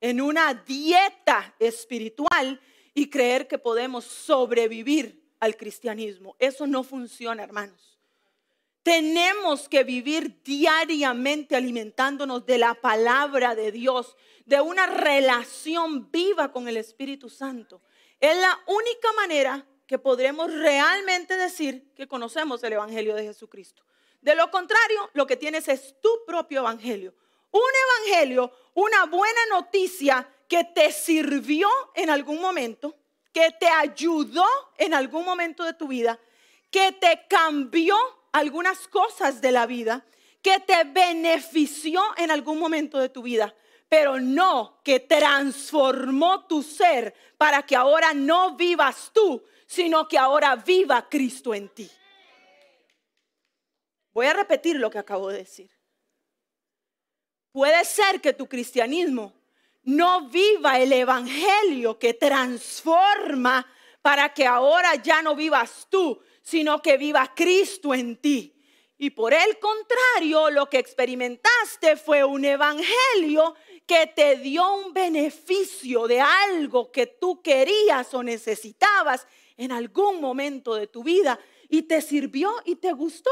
en 0.00 0.20
una 0.20 0.54
dieta 0.54 1.52
espiritual 1.58 2.60
y 2.94 3.10
creer 3.10 3.48
que 3.48 3.58
podemos 3.58 4.04
sobrevivir 4.04 5.28
al 5.40 5.56
cristianismo. 5.56 6.36
Eso 6.38 6.68
no 6.68 6.84
funciona, 6.84 7.42
hermanos. 7.42 7.98
Tenemos 8.84 9.68
que 9.68 9.82
vivir 9.82 10.44
diariamente 10.44 11.56
alimentándonos 11.56 12.46
de 12.46 12.58
la 12.58 12.74
palabra 12.74 13.56
de 13.56 13.72
Dios, 13.72 14.16
de 14.46 14.60
una 14.60 14.86
relación 14.86 16.08
viva 16.12 16.52
con 16.52 16.68
el 16.68 16.76
Espíritu 16.76 17.28
Santo. 17.28 17.82
Es 18.20 18.36
la 18.36 18.58
única 18.66 19.12
manera 19.12 19.64
que 19.86 19.98
podremos 19.98 20.52
realmente 20.52 21.36
decir 21.36 21.92
que 21.94 22.08
conocemos 22.08 22.62
el 22.62 22.74
Evangelio 22.74 23.14
de 23.14 23.24
Jesucristo. 23.24 23.82
De 24.20 24.34
lo 24.34 24.50
contrario, 24.50 25.10
lo 25.14 25.26
que 25.26 25.36
tienes 25.36 25.68
es 25.68 26.00
tu 26.00 26.10
propio 26.26 26.60
Evangelio. 26.60 27.14
Un 27.50 27.70
evangelio, 28.10 28.52
una 28.74 29.06
buena 29.06 29.40
noticia 29.50 30.28
que 30.48 30.64
te 30.64 30.92
sirvió 30.92 31.68
en 31.94 32.10
algún 32.10 32.40
momento, 32.40 32.94
que 33.32 33.50
te 33.58 33.68
ayudó 33.68 34.46
en 34.76 34.92
algún 34.92 35.24
momento 35.24 35.64
de 35.64 35.72
tu 35.72 35.88
vida, 35.88 36.18
que 36.70 36.92
te 36.92 37.26
cambió 37.28 37.96
algunas 38.32 38.86
cosas 38.88 39.40
de 39.40 39.52
la 39.52 39.66
vida, 39.66 40.04
que 40.42 40.60
te 40.60 40.84
benefició 40.84 42.02
en 42.16 42.30
algún 42.30 42.58
momento 42.58 42.98
de 42.98 43.08
tu 43.08 43.22
vida, 43.22 43.54
pero 43.88 44.20
no 44.20 44.80
que 44.84 45.00
transformó 45.00 46.46
tu 46.46 46.62
ser 46.62 47.14
para 47.36 47.62
que 47.62 47.76
ahora 47.76 48.12
no 48.12 48.56
vivas 48.56 49.10
tú, 49.12 49.42
sino 49.66 50.06
que 50.08 50.18
ahora 50.18 50.56
viva 50.56 51.08
Cristo 51.08 51.54
en 51.54 51.68
ti. 51.68 51.90
Voy 54.12 54.26
a 54.26 54.34
repetir 54.34 54.76
lo 54.76 54.90
que 54.90 54.98
acabo 54.98 55.28
de 55.28 55.38
decir. 55.38 55.70
Puede 57.52 57.84
ser 57.84 58.20
que 58.20 58.32
tu 58.32 58.48
cristianismo 58.48 59.32
no 59.84 60.28
viva 60.28 60.78
el 60.78 60.92
evangelio 60.92 61.98
que 61.98 62.14
transforma 62.14 63.66
para 64.02 64.32
que 64.34 64.46
ahora 64.46 64.94
ya 64.96 65.22
no 65.22 65.34
vivas 65.34 65.86
tú, 65.88 66.20
sino 66.42 66.82
que 66.82 66.96
viva 66.96 67.32
Cristo 67.34 67.94
en 67.94 68.16
ti. 68.16 68.54
Y 68.98 69.10
por 69.10 69.32
el 69.32 69.58
contrario, 69.58 70.50
lo 70.50 70.68
que 70.68 70.78
experimentaste 70.78 71.96
fue 71.96 72.24
un 72.24 72.44
evangelio 72.44 73.54
que 73.88 74.06
te 74.06 74.36
dio 74.36 74.70
un 74.74 74.92
beneficio 74.92 76.06
de 76.06 76.20
algo 76.20 76.92
que 76.92 77.06
tú 77.06 77.40
querías 77.40 78.12
o 78.12 78.22
necesitabas 78.22 79.26
en 79.56 79.72
algún 79.72 80.20
momento 80.20 80.74
de 80.74 80.86
tu 80.86 81.02
vida 81.02 81.40
y 81.70 81.82
te 81.82 82.02
sirvió 82.02 82.52
y 82.66 82.76
te 82.76 82.92
gustó. 82.92 83.30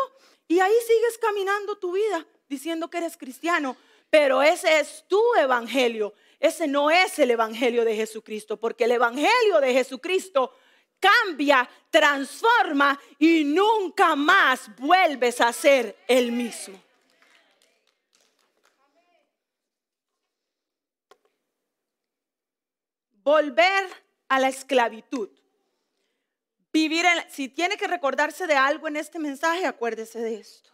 Y 0.49 0.59
ahí 0.59 0.73
sigues 0.87 1.19
caminando 1.19 1.77
tu 1.77 1.93
vida 1.93 2.27
diciendo 2.49 2.89
que 2.89 2.99
eres 2.99 3.19
cristiano, 3.19 3.77
pero 4.09 4.43
ese 4.43 4.81
es 4.81 5.05
tu 5.07 5.21
evangelio. 5.39 6.15
Ese 6.41 6.67
no 6.67 6.91
es 6.91 7.19
el 7.19 7.33
evangelio 7.33 7.85
de 7.85 7.95
Jesucristo, 7.95 8.57
porque 8.57 8.85
el 8.85 8.93
evangelio 8.93 9.61
de 9.61 9.75
Jesucristo 9.75 10.55
cambia, 10.99 11.69
transforma 11.91 12.99
y 13.19 13.45
nunca 13.45 14.17
más 14.17 14.75
vuelves 14.79 15.43
a 15.43 15.53
ser 15.53 15.99
el 16.09 16.33
mismo. 16.33 16.86
Volver 23.27 23.89
a 24.29 24.39
la 24.39 24.47
esclavitud. 24.47 25.29
Vivir 26.73 27.05
en, 27.05 27.29
si 27.29 27.49
tiene 27.49 27.77
que 27.77 27.89
recordarse 27.89 28.47
de 28.47 28.55
algo 28.55 28.87
en 28.87 28.95
este 28.95 29.19
mensaje, 29.19 29.67
acuérdese 29.67 30.21
de 30.21 30.37
esto. 30.37 30.71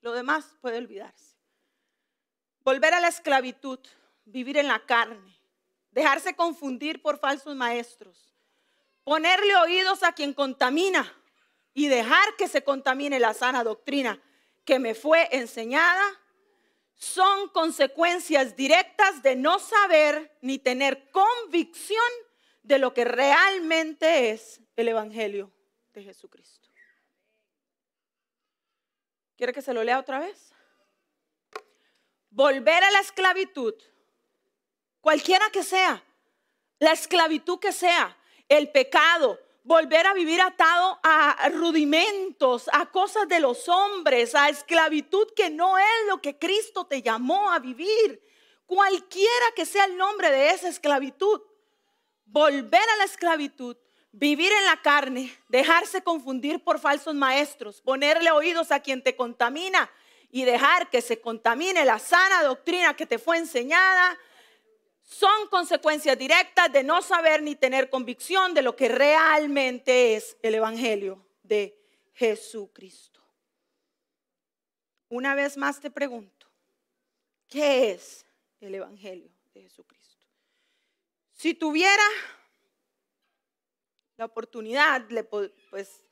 Lo 0.00 0.12
demás 0.12 0.56
puede 0.62 0.78
olvidarse. 0.78 1.36
Volver 2.64 2.94
a 2.94 3.00
la 3.00 3.08
esclavitud, 3.08 3.80
vivir 4.24 4.56
en 4.56 4.68
la 4.68 4.86
carne, 4.86 5.38
dejarse 5.90 6.34
confundir 6.34 7.02
por 7.02 7.18
falsos 7.18 7.54
maestros, 7.54 8.34
ponerle 9.04 9.54
oídos 9.56 10.02
a 10.02 10.12
quien 10.12 10.32
contamina 10.32 11.14
y 11.74 11.88
dejar 11.88 12.34
que 12.38 12.48
se 12.48 12.64
contamine 12.64 13.20
la 13.20 13.34
sana 13.34 13.62
doctrina 13.62 14.18
que 14.64 14.78
me 14.78 14.94
fue 14.94 15.28
enseñada, 15.32 16.02
son 17.00 17.48
consecuencias 17.48 18.54
directas 18.54 19.22
de 19.22 19.34
no 19.34 19.58
saber 19.58 20.36
ni 20.42 20.58
tener 20.58 21.10
convicción 21.10 21.98
de 22.62 22.78
lo 22.78 22.92
que 22.92 23.06
realmente 23.06 24.30
es 24.30 24.60
el 24.76 24.88
Evangelio 24.88 25.50
de 25.94 26.02
Jesucristo. 26.04 26.68
¿Quiere 29.34 29.54
que 29.54 29.62
se 29.62 29.72
lo 29.72 29.82
lea 29.82 29.98
otra 29.98 30.18
vez? 30.18 30.52
Volver 32.28 32.84
a 32.84 32.90
la 32.90 33.00
esclavitud, 33.00 33.74
cualquiera 35.00 35.48
que 35.50 35.62
sea, 35.62 36.04
la 36.80 36.92
esclavitud 36.92 37.58
que 37.58 37.72
sea, 37.72 38.14
el 38.46 38.70
pecado, 38.70 39.40
volver 39.62 40.06
a 40.06 40.14
vivir 40.14 40.40
atado 40.40 40.98
a 41.02 41.48
rudimentos, 41.50 42.68
a 42.72 42.86
cosas 42.86 43.28
de 43.28 43.40
los 43.40 43.68
hombres, 43.68 44.34
a 44.34 44.48
esclavitud 44.48 45.28
que 45.36 45.50
no 45.50 45.78
es 45.78 46.06
lo 46.08 46.20
que 46.20 46.38
Cristo 46.38 46.86
te 46.86 47.02
llamó 47.02 47.50
a 47.50 47.58
vivir. 47.58 48.22
Cualquiera 48.66 49.46
que 49.56 49.66
sea 49.66 49.84
el 49.84 49.96
nombre 49.96 50.30
de 50.30 50.50
esa 50.50 50.68
esclavitud, 50.68 51.40
volver 52.24 52.88
a 52.88 52.96
la 52.96 53.04
esclavitud, 53.04 53.76
vivir 54.12 54.52
en 54.52 54.64
la 54.64 54.80
carne, 54.80 55.36
dejarse 55.48 56.02
confundir 56.02 56.62
por 56.62 56.78
falsos 56.78 57.14
maestros, 57.14 57.80
ponerle 57.80 58.30
oídos 58.30 58.70
a 58.72 58.80
quien 58.80 59.02
te 59.02 59.16
contamina 59.16 59.90
y 60.30 60.44
dejar 60.44 60.88
que 60.90 61.02
se 61.02 61.20
contamine 61.20 61.84
la 61.84 61.98
sana 61.98 62.42
doctrina 62.42 62.94
que 62.94 63.06
te 63.06 63.18
fue 63.18 63.38
enseñada, 63.38 64.16
son 65.10 65.48
consecuencias 65.48 66.16
directas 66.16 66.72
de 66.72 66.84
no 66.84 67.02
saber 67.02 67.42
ni 67.42 67.56
tener 67.56 67.90
convicción 67.90 68.54
de 68.54 68.62
lo 68.62 68.76
que 68.76 68.88
realmente 68.88 70.14
es 70.14 70.36
el 70.40 70.54
Evangelio 70.54 71.26
de 71.42 71.76
Jesucristo. 72.12 73.20
Una 75.08 75.34
vez 75.34 75.56
más 75.56 75.80
te 75.80 75.90
pregunto, 75.90 76.46
¿qué 77.48 77.90
es 77.90 78.24
el 78.60 78.72
Evangelio 78.76 79.32
de 79.52 79.62
Jesucristo? 79.62 80.28
Si 81.32 81.54
tuviera 81.54 82.04
la 84.16 84.26
oportunidad, 84.26 85.08
pues 85.70 86.04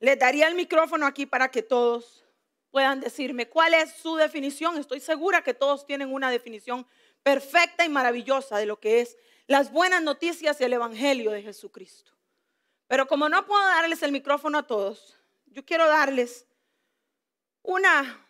le 0.00 0.16
daría 0.16 0.48
el 0.48 0.54
micrófono 0.54 1.04
aquí 1.04 1.26
para 1.26 1.50
que 1.50 1.62
todos 1.62 2.24
puedan 2.70 3.00
decirme 3.00 3.46
cuál 3.46 3.74
es 3.74 3.92
su 3.92 4.16
definición. 4.16 4.78
Estoy 4.78 5.00
segura 5.00 5.42
que 5.42 5.52
todos 5.52 5.84
tienen 5.84 6.10
una 6.10 6.30
definición 6.30 6.86
perfecta 7.28 7.84
y 7.84 7.90
maravillosa 7.90 8.56
de 8.56 8.64
lo 8.64 8.80
que 8.80 9.02
es 9.02 9.18
las 9.48 9.70
buenas 9.70 10.02
noticias 10.02 10.58
y 10.58 10.64
el 10.64 10.72
Evangelio 10.72 11.30
de 11.30 11.42
Jesucristo. 11.42 12.10
Pero 12.86 13.06
como 13.06 13.28
no 13.28 13.44
puedo 13.44 13.62
darles 13.62 14.02
el 14.02 14.12
micrófono 14.12 14.56
a 14.56 14.66
todos, 14.66 15.14
yo 15.44 15.62
quiero 15.62 15.86
darles 15.86 16.46
una 17.62 18.26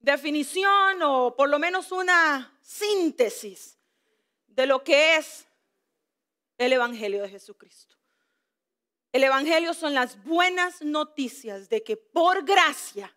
definición 0.00 1.02
o 1.02 1.36
por 1.36 1.50
lo 1.50 1.58
menos 1.58 1.92
una 1.92 2.58
síntesis 2.62 3.76
de 4.46 4.64
lo 4.64 4.82
que 4.82 5.16
es 5.16 5.44
el 6.56 6.72
Evangelio 6.72 7.20
de 7.20 7.28
Jesucristo. 7.28 7.96
El 9.12 9.24
Evangelio 9.24 9.74
son 9.74 9.92
las 9.92 10.24
buenas 10.24 10.80
noticias 10.80 11.68
de 11.68 11.82
que 11.82 11.98
por 11.98 12.46
gracia 12.46 13.14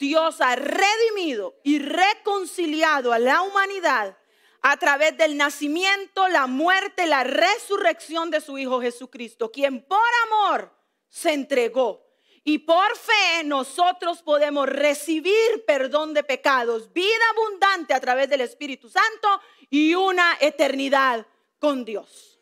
Dios 0.00 0.40
ha 0.40 0.56
redimido 0.56 1.60
y 1.62 1.78
reconciliado 1.78 3.12
a 3.12 3.18
la 3.18 3.42
humanidad 3.42 4.16
a 4.62 4.76
través 4.78 5.16
del 5.18 5.36
nacimiento, 5.36 6.26
la 6.28 6.46
muerte, 6.46 7.06
la 7.06 7.22
resurrección 7.22 8.30
de 8.30 8.40
su 8.40 8.56
Hijo 8.56 8.80
Jesucristo, 8.80 9.52
quien 9.52 9.82
por 9.84 10.00
amor 10.26 10.74
se 11.08 11.34
entregó. 11.34 12.06
Y 12.44 12.58
por 12.60 12.96
fe 12.96 13.44
nosotros 13.44 14.22
podemos 14.22 14.66
recibir 14.66 15.64
perdón 15.66 16.14
de 16.14 16.24
pecados, 16.24 16.90
vida 16.94 17.24
abundante 17.32 17.92
a 17.92 18.00
través 18.00 18.30
del 18.30 18.40
Espíritu 18.40 18.88
Santo 18.88 19.28
y 19.68 19.94
una 19.94 20.38
eternidad 20.40 21.26
con 21.58 21.84
Dios. 21.84 22.40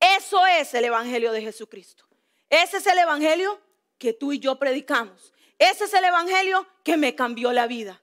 Eso 0.00 0.44
es 0.46 0.74
el 0.74 0.86
Evangelio 0.86 1.30
de 1.30 1.42
Jesucristo. 1.42 2.04
Ese 2.50 2.78
es 2.78 2.86
el 2.86 2.98
Evangelio 2.98 3.60
que 3.98 4.12
tú 4.12 4.32
y 4.32 4.40
yo 4.40 4.58
predicamos. 4.58 5.32
Ese 5.62 5.84
es 5.84 5.94
el 5.94 6.04
Evangelio 6.04 6.66
que 6.82 6.96
me 6.96 7.14
cambió 7.14 7.52
la 7.52 7.68
vida. 7.68 8.02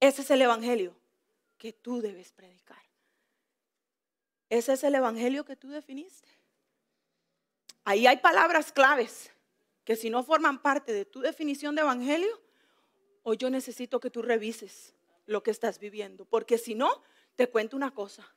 Ese 0.00 0.22
es 0.22 0.30
el 0.32 0.42
Evangelio 0.42 0.96
que 1.58 1.72
tú 1.72 2.00
debes 2.00 2.32
predicar. 2.32 2.82
Ese 4.50 4.72
es 4.72 4.82
el 4.82 4.96
Evangelio 4.96 5.44
que 5.44 5.54
tú 5.54 5.68
definiste. 5.68 6.28
Ahí 7.84 8.08
hay 8.08 8.16
palabras 8.16 8.72
claves 8.72 9.30
que 9.84 9.94
si 9.94 10.10
no 10.10 10.24
forman 10.24 10.60
parte 10.60 10.92
de 10.92 11.04
tu 11.04 11.20
definición 11.20 11.76
de 11.76 11.82
Evangelio, 11.82 12.42
hoy 13.22 13.36
yo 13.36 13.48
necesito 13.48 14.00
que 14.00 14.10
tú 14.10 14.20
revises 14.20 14.92
lo 15.26 15.44
que 15.44 15.52
estás 15.52 15.78
viviendo. 15.78 16.24
Porque 16.24 16.58
si 16.58 16.74
no, 16.74 17.00
te 17.36 17.48
cuento 17.48 17.76
una 17.76 17.92
cosa. 17.94 18.28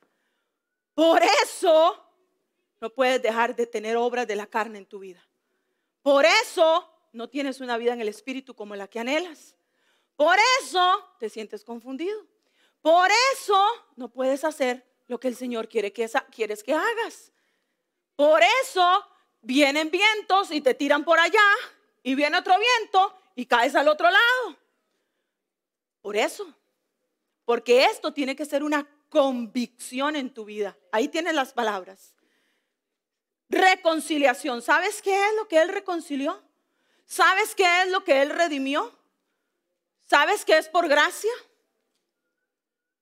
Por 0.94 1.20
eso 1.42 2.00
no 2.80 2.90
puedes 2.90 3.20
dejar 3.20 3.56
de 3.56 3.66
tener 3.66 3.96
obras 3.96 4.28
de 4.28 4.36
la 4.36 4.46
carne 4.46 4.78
en 4.78 4.86
tu 4.86 5.00
vida. 5.00 5.26
Por 6.00 6.24
eso 6.24 6.94
no 7.12 7.28
tienes 7.28 7.60
una 7.60 7.76
vida 7.76 7.92
en 7.92 8.00
el 8.00 8.08
Espíritu 8.08 8.54
como 8.54 8.76
la 8.76 8.88
que 8.88 9.00
anhelas. 9.00 9.54
Por 10.16 10.36
eso 10.60 11.14
te 11.18 11.28
sientes 11.28 11.64
confundido. 11.64 12.26
Por 12.80 13.08
eso 13.34 13.64
no 13.96 14.08
puedes 14.08 14.44
hacer 14.44 14.84
lo 15.06 15.18
que 15.18 15.28
el 15.28 15.36
Señor 15.36 15.68
quiere 15.68 15.92
que 15.92 16.08
quieres 16.30 16.62
que 16.62 16.74
hagas. 16.74 17.32
Por 18.16 18.42
eso 18.62 19.06
vienen 19.40 19.90
vientos 19.90 20.50
y 20.50 20.60
te 20.60 20.74
tiran 20.74 21.04
por 21.04 21.18
allá 21.18 21.38
y 22.02 22.14
viene 22.14 22.38
otro 22.38 22.54
viento 22.58 23.14
y 23.34 23.46
caes 23.46 23.74
al 23.74 23.88
otro 23.88 24.10
lado. 24.10 24.58
Por 26.00 26.16
eso. 26.16 26.52
Porque 27.44 27.84
esto 27.84 28.12
tiene 28.12 28.36
que 28.36 28.44
ser 28.44 28.62
una 28.62 28.86
convicción 29.08 30.16
en 30.16 30.32
tu 30.32 30.44
vida. 30.44 30.76
Ahí 30.92 31.08
tienes 31.08 31.34
las 31.34 31.52
palabras. 31.52 32.14
Reconciliación. 33.48 34.62
¿Sabes 34.62 35.00
qué 35.00 35.14
es 35.14 35.34
lo 35.36 35.48
que 35.48 35.62
Él 35.62 35.68
reconcilió? 35.68 36.42
¿Sabes 37.08 37.54
qué 37.54 37.82
es 37.82 37.88
lo 37.88 38.04
que 38.04 38.20
Él 38.20 38.28
redimió? 38.28 38.94
¿Sabes 40.06 40.44
qué 40.44 40.58
es 40.58 40.68
por 40.68 40.86
gracia? 40.88 41.32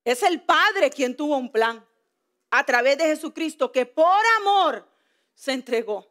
Es 0.04 0.22
el 0.22 0.40
Padre 0.42 0.90
quien 0.90 1.16
tuvo 1.16 1.36
un 1.36 1.50
plan 1.50 1.84
a 2.50 2.64
través 2.64 2.96
de 2.98 3.06
Jesucristo 3.06 3.72
que 3.72 3.84
por 3.84 4.22
amor 4.38 4.88
se 5.34 5.52
entregó. 5.52 6.08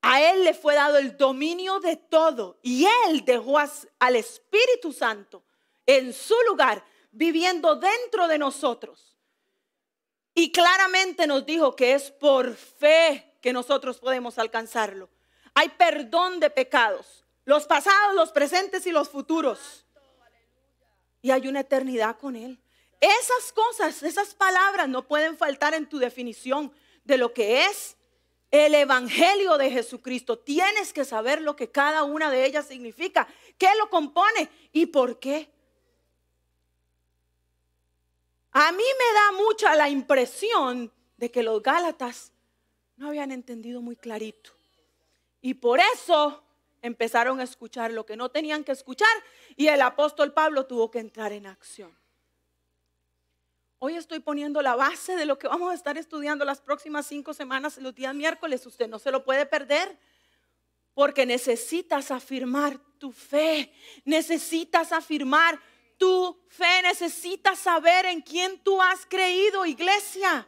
A 0.00 0.22
Él 0.22 0.44
le 0.44 0.54
fue 0.54 0.76
dado 0.76 0.96
el 0.96 1.16
dominio 1.16 1.80
de 1.80 1.96
todo 1.96 2.60
y 2.62 2.86
Él 3.08 3.24
dejó 3.24 3.58
al 3.58 4.16
Espíritu 4.16 4.92
Santo 4.92 5.42
en 5.86 6.12
su 6.12 6.36
lugar, 6.48 6.84
viviendo 7.10 7.74
dentro 7.74 8.28
de 8.28 8.38
nosotros. 8.38 9.18
Y 10.34 10.52
claramente 10.52 11.26
nos 11.26 11.44
dijo 11.44 11.74
que 11.74 11.94
es 11.94 12.12
por 12.12 12.54
fe 12.54 13.36
que 13.42 13.52
nosotros 13.52 13.98
podemos 13.98 14.38
alcanzarlo. 14.38 15.10
Hay 15.58 15.70
perdón 15.70 16.38
de 16.38 16.50
pecados, 16.50 17.24
los 17.44 17.66
pasados, 17.66 18.14
los 18.14 18.30
presentes 18.30 18.86
y 18.86 18.92
los 18.92 19.08
futuros. 19.08 19.84
Y 21.20 21.32
hay 21.32 21.48
una 21.48 21.60
eternidad 21.60 22.16
con 22.16 22.36
Él. 22.36 22.60
Esas 23.00 23.52
cosas, 23.52 24.04
esas 24.04 24.36
palabras 24.36 24.88
no 24.88 25.08
pueden 25.08 25.36
faltar 25.36 25.74
en 25.74 25.88
tu 25.88 25.98
definición 25.98 26.72
de 27.02 27.18
lo 27.18 27.34
que 27.34 27.64
es 27.64 27.96
el 28.52 28.72
Evangelio 28.72 29.58
de 29.58 29.72
Jesucristo. 29.72 30.38
Tienes 30.38 30.92
que 30.92 31.04
saber 31.04 31.42
lo 31.42 31.56
que 31.56 31.72
cada 31.72 32.04
una 32.04 32.30
de 32.30 32.46
ellas 32.46 32.68
significa, 32.68 33.26
qué 33.58 33.70
lo 33.80 33.90
compone 33.90 34.48
y 34.70 34.86
por 34.86 35.18
qué. 35.18 35.50
A 38.52 38.70
mí 38.70 38.78
me 38.78 39.14
da 39.14 39.32
mucha 39.44 39.74
la 39.74 39.88
impresión 39.88 40.92
de 41.16 41.32
que 41.32 41.42
los 41.42 41.60
Gálatas 41.64 42.30
no 42.96 43.08
habían 43.08 43.32
entendido 43.32 43.80
muy 43.80 43.96
clarito. 43.96 44.57
Y 45.40 45.54
por 45.54 45.80
eso 45.94 46.42
empezaron 46.82 47.40
a 47.40 47.44
escuchar 47.44 47.92
lo 47.92 48.06
que 48.06 48.16
no 48.16 48.30
tenían 48.30 48.64
que 48.64 48.72
escuchar 48.72 49.08
y 49.56 49.68
el 49.68 49.82
apóstol 49.82 50.32
Pablo 50.32 50.66
tuvo 50.66 50.90
que 50.90 50.98
entrar 50.98 51.32
en 51.32 51.46
acción. 51.46 51.96
Hoy 53.80 53.94
estoy 53.94 54.18
poniendo 54.18 54.60
la 54.60 54.74
base 54.74 55.14
de 55.14 55.24
lo 55.24 55.38
que 55.38 55.46
vamos 55.46 55.70
a 55.70 55.74
estar 55.74 55.96
estudiando 55.96 56.44
las 56.44 56.60
próximas 56.60 57.06
cinco 57.06 57.32
semanas, 57.32 57.78
los 57.78 57.94
días 57.94 58.12
miércoles. 58.14 58.66
Usted 58.66 58.88
no 58.88 58.98
se 58.98 59.12
lo 59.12 59.24
puede 59.24 59.46
perder 59.46 59.96
porque 60.94 61.24
necesitas 61.24 62.10
afirmar 62.10 62.80
tu 62.98 63.12
fe, 63.12 63.72
necesitas 64.04 64.90
afirmar 64.90 65.60
tu 65.96 66.36
fe, 66.48 66.82
necesitas 66.82 67.60
saber 67.60 68.06
en 68.06 68.20
quién 68.20 68.58
tú 68.64 68.82
has 68.82 69.06
creído, 69.06 69.64
iglesia. 69.64 70.44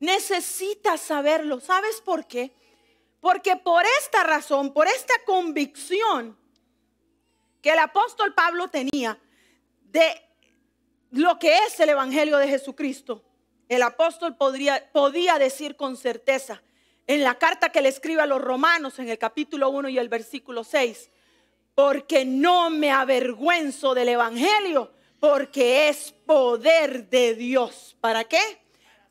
Necesitas 0.00 1.00
saberlo. 1.00 1.60
¿Sabes 1.60 2.02
por 2.02 2.26
qué? 2.26 2.54
Porque 3.24 3.56
por 3.56 3.82
esta 4.02 4.22
razón, 4.22 4.74
por 4.74 4.86
esta 4.86 5.14
convicción 5.24 6.36
que 7.62 7.70
el 7.70 7.78
apóstol 7.78 8.34
Pablo 8.34 8.68
tenía 8.68 9.18
de 9.84 10.20
lo 11.10 11.38
que 11.38 11.56
es 11.56 11.80
el 11.80 11.88
Evangelio 11.88 12.36
de 12.36 12.48
Jesucristo, 12.48 13.24
el 13.70 13.80
apóstol 13.80 14.36
podría, 14.36 14.92
podía 14.92 15.38
decir 15.38 15.74
con 15.74 15.96
certeza 15.96 16.62
en 17.06 17.24
la 17.24 17.38
carta 17.38 17.70
que 17.70 17.80
le 17.80 17.88
escribe 17.88 18.20
a 18.20 18.26
los 18.26 18.42
romanos 18.42 18.98
en 18.98 19.08
el 19.08 19.16
capítulo 19.16 19.70
1 19.70 19.88
y 19.88 19.98
el 19.98 20.10
versículo 20.10 20.62
6, 20.62 21.08
porque 21.74 22.26
no 22.26 22.68
me 22.68 22.90
avergüenzo 22.90 23.94
del 23.94 24.10
Evangelio, 24.10 24.92
porque 25.18 25.88
es 25.88 26.12
poder 26.26 27.08
de 27.08 27.34
Dios. 27.34 27.96
¿Para 28.02 28.24
qué? 28.24 28.63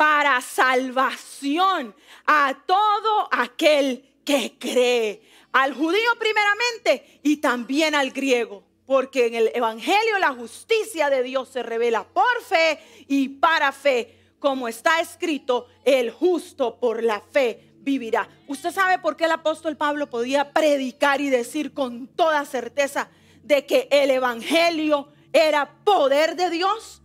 Para 0.04 0.42
salvación 0.42 1.96
a 2.26 2.54
todo 2.66 3.30
aquel 3.32 4.04
que 4.26 4.58
cree, 4.60 5.22
al 5.54 5.74
judío 5.74 6.10
primeramente 6.20 7.22
y 7.24 7.38
también 7.38 7.96
al 7.96 8.12
griego. 8.12 8.66
Porque 8.86 9.28
en 9.28 9.36
el 9.36 9.52
Evangelio 9.54 10.20
la 10.20 10.34
justicia 10.34 11.10
de 11.10 11.24
Dios 11.24 11.48
se 11.48 11.64
revela 11.64 12.04
por 12.04 12.44
fe 12.46 12.80
y 13.08 13.30
para 13.30 13.72
fe. 13.72 14.34
Como 14.40 14.68
está 14.68 15.00
escrito, 15.00 15.68
el 15.86 16.12
justo 16.12 16.82
por 16.82 17.02
la 17.02 17.22
fe 17.22 17.72
vivirá. 17.78 18.28
¿Usted 18.48 18.74
sabe 18.74 19.00
por 19.00 19.16
qué 19.16 19.24
el 19.24 19.32
apóstol 19.32 19.78
Pablo 19.78 20.10
podía 20.10 20.52
predicar 20.52 21.22
y 21.22 21.30
decir 21.30 21.74
con 21.74 22.08
toda 22.08 22.44
certeza 22.44 23.10
de 23.42 23.66
que 23.66 23.88
el 23.90 24.12
Evangelio 24.12 25.14
era 25.32 25.78
poder 25.86 26.36
de 26.36 26.50
Dios? 26.50 27.03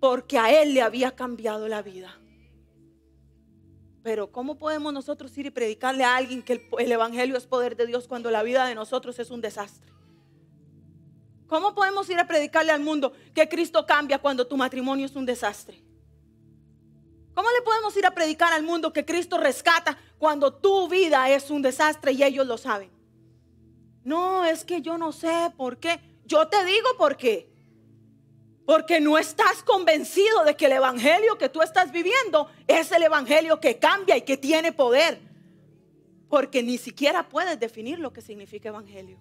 Porque 0.00 0.38
a 0.38 0.62
él 0.62 0.74
le 0.74 0.82
había 0.82 1.14
cambiado 1.14 1.68
la 1.68 1.82
vida. 1.82 2.18
Pero 4.02 4.30
¿cómo 4.30 4.58
podemos 4.58 4.92
nosotros 4.92 5.36
ir 5.36 5.46
y 5.46 5.50
predicarle 5.50 6.04
a 6.04 6.16
alguien 6.16 6.42
que 6.42 6.54
el, 6.54 6.62
el 6.78 6.92
Evangelio 6.92 7.36
es 7.36 7.46
poder 7.46 7.76
de 7.76 7.86
Dios 7.86 8.08
cuando 8.08 8.30
la 8.30 8.42
vida 8.42 8.66
de 8.66 8.74
nosotros 8.74 9.18
es 9.18 9.30
un 9.30 9.40
desastre? 9.40 9.92
¿Cómo 11.48 11.74
podemos 11.74 12.08
ir 12.10 12.18
a 12.18 12.26
predicarle 12.26 12.72
al 12.72 12.80
mundo 12.80 13.12
que 13.34 13.48
Cristo 13.48 13.86
cambia 13.86 14.18
cuando 14.18 14.46
tu 14.46 14.56
matrimonio 14.56 15.06
es 15.06 15.16
un 15.16 15.26
desastre? 15.26 15.82
¿Cómo 17.34 17.48
le 17.50 17.62
podemos 17.62 17.96
ir 17.96 18.04
a 18.04 18.10
predicar 18.10 18.52
al 18.52 18.64
mundo 18.64 18.92
que 18.92 19.04
Cristo 19.04 19.38
rescata 19.38 19.96
cuando 20.18 20.52
tu 20.52 20.88
vida 20.88 21.30
es 21.30 21.50
un 21.50 21.62
desastre 21.62 22.12
y 22.12 22.22
ellos 22.22 22.46
lo 22.46 22.58
saben? 22.58 22.90
No, 24.04 24.44
es 24.44 24.64
que 24.64 24.82
yo 24.82 24.98
no 24.98 25.12
sé 25.12 25.52
por 25.56 25.78
qué. 25.78 26.00
Yo 26.24 26.48
te 26.48 26.64
digo 26.64 26.88
por 26.98 27.16
qué. 27.16 27.48
Porque 28.68 29.00
no 29.00 29.16
estás 29.16 29.62
convencido 29.62 30.44
de 30.44 30.54
que 30.54 30.66
el 30.66 30.72
evangelio 30.72 31.38
que 31.38 31.48
tú 31.48 31.62
estás 31.62 31.90
viviendo 31.90 32.50
es 32.66 32.92
el 32.92 33.02
evangelio 33.02 33.58
que 33.58 33.78
cambia 33.78 34.14
y 34.14 34.20
que 34.20 34.36
tiene 34.36 34.72
poder. 34.72 35.22
Porque 36.28 36.62
ni 36.62 36.76
siquiera 36.76 37.30
puedes 37.30 37.58
definir 37.58 37.98
lo 37.98 38.12
que 38.12 38.20
significa 38.20 38.68
evangelio. 38.68 39.18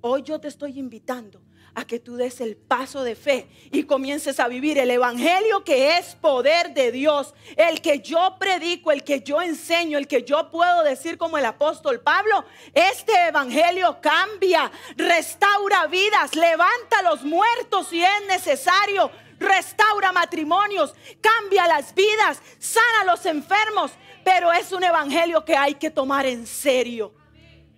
Hoy 0.00 0.22
yo 0.22 0.40
te 0.40 0.48
estoy 0.48 0.78
invitando 0.78 1.42
a 1.74 1.84
que 1.84 1.98
tú 1.98 2.16
des 2.16 2.40
el 2.40 2.56
paso 2.56 3.02
de 3.02 3.16
fe 3.16 3.48
y 3.72 3.84
comiences 3.84 4.38
a 4.38 4.48
vivir 4.48 4.78
el 4.78 4.90
Evangelio 4.90 5.64
que 5.64 5.98
es 5.98 6.14
poder 6.14 6.72
de 6.72 6.92
Dios, 6.92 7.34
el 7.56 7.80
que 7.80 8.00
yo 8.00 8.36
predico, 8.38 8.92
el 8.92 9.02
que 9.02 9.20
yo 9.22 9.42
enseño, 9.42 9.98
el 9.98 10.06
que 10.06 10.22
yo 10.22 10.50
puedo 10.50 10.84
decir 10.84 11.18
como 11.18 11.36
el 11.36 11.44
apóstol 11.44 12.00
Pablo, 12.00 12.44
este 12.72 13.12
Evangelio 13.28 13.98
cambia, 14.00 14.70
restaura 14.96 15.86
vidas, 15.88 16.34
levanta 16.36 17.00
a 17.00 17.02
los 17.02 17.24
muertos 17.24 17.88
si 17.88 18.02
es 18.02 18.26
necesario, 18.28 19.10
restaura 19.38 20.12
matrimonios, 20.12 20.94
cambia 21.20 21.66
las 21.66 21.94
vidas, 21.94 22.40
sana 22.58 23.00
a 23.02 23.04
los 23.04 23.26
enfermos, 23.26 23.90
pero 24.22 24.52
es 24.52 24.70
un 24.70 24.84
Evangelio 24.84 25.44
que 25.44 25.56
hay 25.56 25.74
que 25.74 25.90
tomar 25.90 26.24
en 26.24 26.46
serio, 26.46 27.12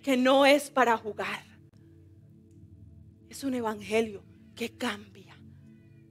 que 0.03 0.17
no 0.17 0.45
es 0.45 0.71
para 0.71 0.97
jugar. 0.99 1.56
Es 3.37 3.45
un 3.45 3.53
evangelio 3.53 4.23
que 4.55 4.79
cambia. 4.79 5.37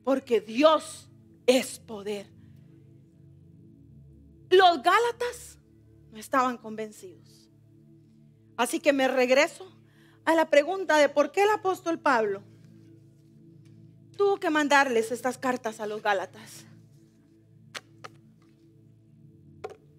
Porque 0.04 0.42
Dios 0.42 1.10
es 1.48 1.80
poder. 1.80 2.28
Los 4.52 4.84
Gálatas 4.84 5.58
no 6.12 6.20
estaban 6.20 6.60
convencidos. 6.60 7.50
Así 8.58 8.80
que 8.80 8.94
me 8.94 9.08
regreso 9.08 9.66
a 10.24 10.36
la 10.36 10.52
pregunta 10.52 10.98
de 10.98 11.10
por 11.10 11.32
qué 11.32 11.42
el 11.42 11.50
apóstol 11.50 11.98
Pablo 11.98 12.44
tuvo 14.16 14.38
que 14.38 14.52
mandarles 14.52 15.12
estas 15.12 15.40
cartas 15.40 15.80
a 15.80 15.88
los 15.88 16.04
Gálatas. 16.04 16.66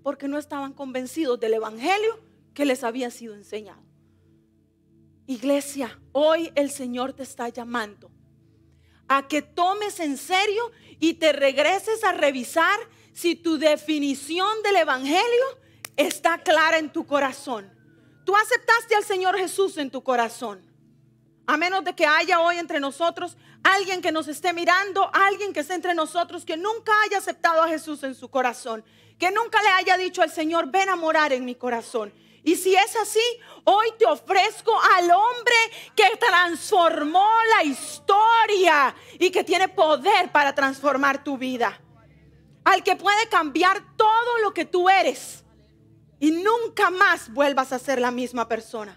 Porque 0.05 0.29
no 0.29 0.39
estaban 0.39 0.73
convencidos 0.73 1.41
del 1.41 1.55
evangelio 1.55 2.21
que 2.55 2.65
les 2.65 2.85
había 2.85 3.11
sido 3.11 3.35
enseñado. 3.35 3.86
Iglesia, 5.27 5.99
hoy 6.13 6.53
el 6.55 6.71
Señor 6.71 7.13
te 7.13 7.25
está 7.25 7.49
llamando 7.49 8.11
a 9.09 9.27
que 9.29 9.43
tomes 9.43 10.01
en 10.01 10.17
serio 10.17 10.71
y 10.99 11.15
te 11.15 11.33
regreses 11.33 12.03
a 12.05 12.13
revisar 12.13 12.79
si 13.13 13.35
tu 13.35 13.59
definición 13.59 14.63
del 14.63 14.77
Evangelio 14.77 15.47
está 15.97 16.39
clara 16.39 16.79
en 16.79 16.93
tu 16.93 17.07
corazón. 17.07 17.73
Tú 18.25 18.35
aceptaste 18.37 18.95
al 18.95 19.05
Señor 19.05 19.37
Jesús 19.37 19.79
en 19.79 19.91
tu 19.91 20.03
corazón. 20.03 20.65
A 21.47 21.57
menos 21.57 21.85
de 21.85 21.95
que 21.95 22.07
haya 22.07 22.41
hoy 22.41 22.59
entre 22.59 22.81
nosotros 22.81 23.37
alguien 23.63 24.03
que 24.03 24.11
nos 24.11 24.27
esté 24.27 24.53
mirando, 24.53 25.09
alguien 25.13 25.53
que 25.53 25.61
esté 25.61 25.75
entre 25.75 25.95
nosotros 25.95 26.45
que 26.45 26.57
nunca 26.57 26.93
haya 27.05 27.19
aceptado 27.19 27.63
a 27.63 27.69
Jesús 27.69 28.03
en 28.03 28.15
su 28.15 28.29
corazón, 28.29 28.85
que 29.19 29.31
nunca 29.31 29.63
le 29.63 29.69
haya 29.69 29.97
dicho 29.97 30.23
al 30.23 30.31
Señor, 30.31 30.71
ven 30.71 30.89
a 30.89 30.97
morar 30.97 31.33
en 31.33 31.45
mi 31.45 31.55
corazón. 31.55 32.13
Y 32.47 32.55
si 32.55 32.77
es 32.77 32.95
así, 32.95 33.21
hoy 33.65 33.89
te 33.99 34.07
ofrezco 34.07 34.71
al 34.95 35.11
hombre 35.11 35.57
que 35.97 36.05
transformó 36.17 37.29
la 37.57 37.65
historia 37.65 38.95
y 39.19 39.31
que 39.31 39.43
tiene 39.43 39.69
poder 39.69 40.31
para 40.31 40.55
transformar 40.55 41.25
tu 41.25 41.37
vida. 41.37 41.81
Al 42.65 42.85
que 42.85 42.95
puede 42.95 43.29
cambiar 43.29 43.97
todo 43.97 44.39
lo 44.45 44.55
que 44.55 44.65
tú 44.65 44.89
eres 44.89 45.45
y 46.21 46.31
nunca 46.31 46.91
más 46.91 47.33
vuelvas 47.33 47.73
a 47.73 47.81
ser 47.81 48.01
la 48.01 48.13
misma 48.13 48.47
persona. 48.47 48.97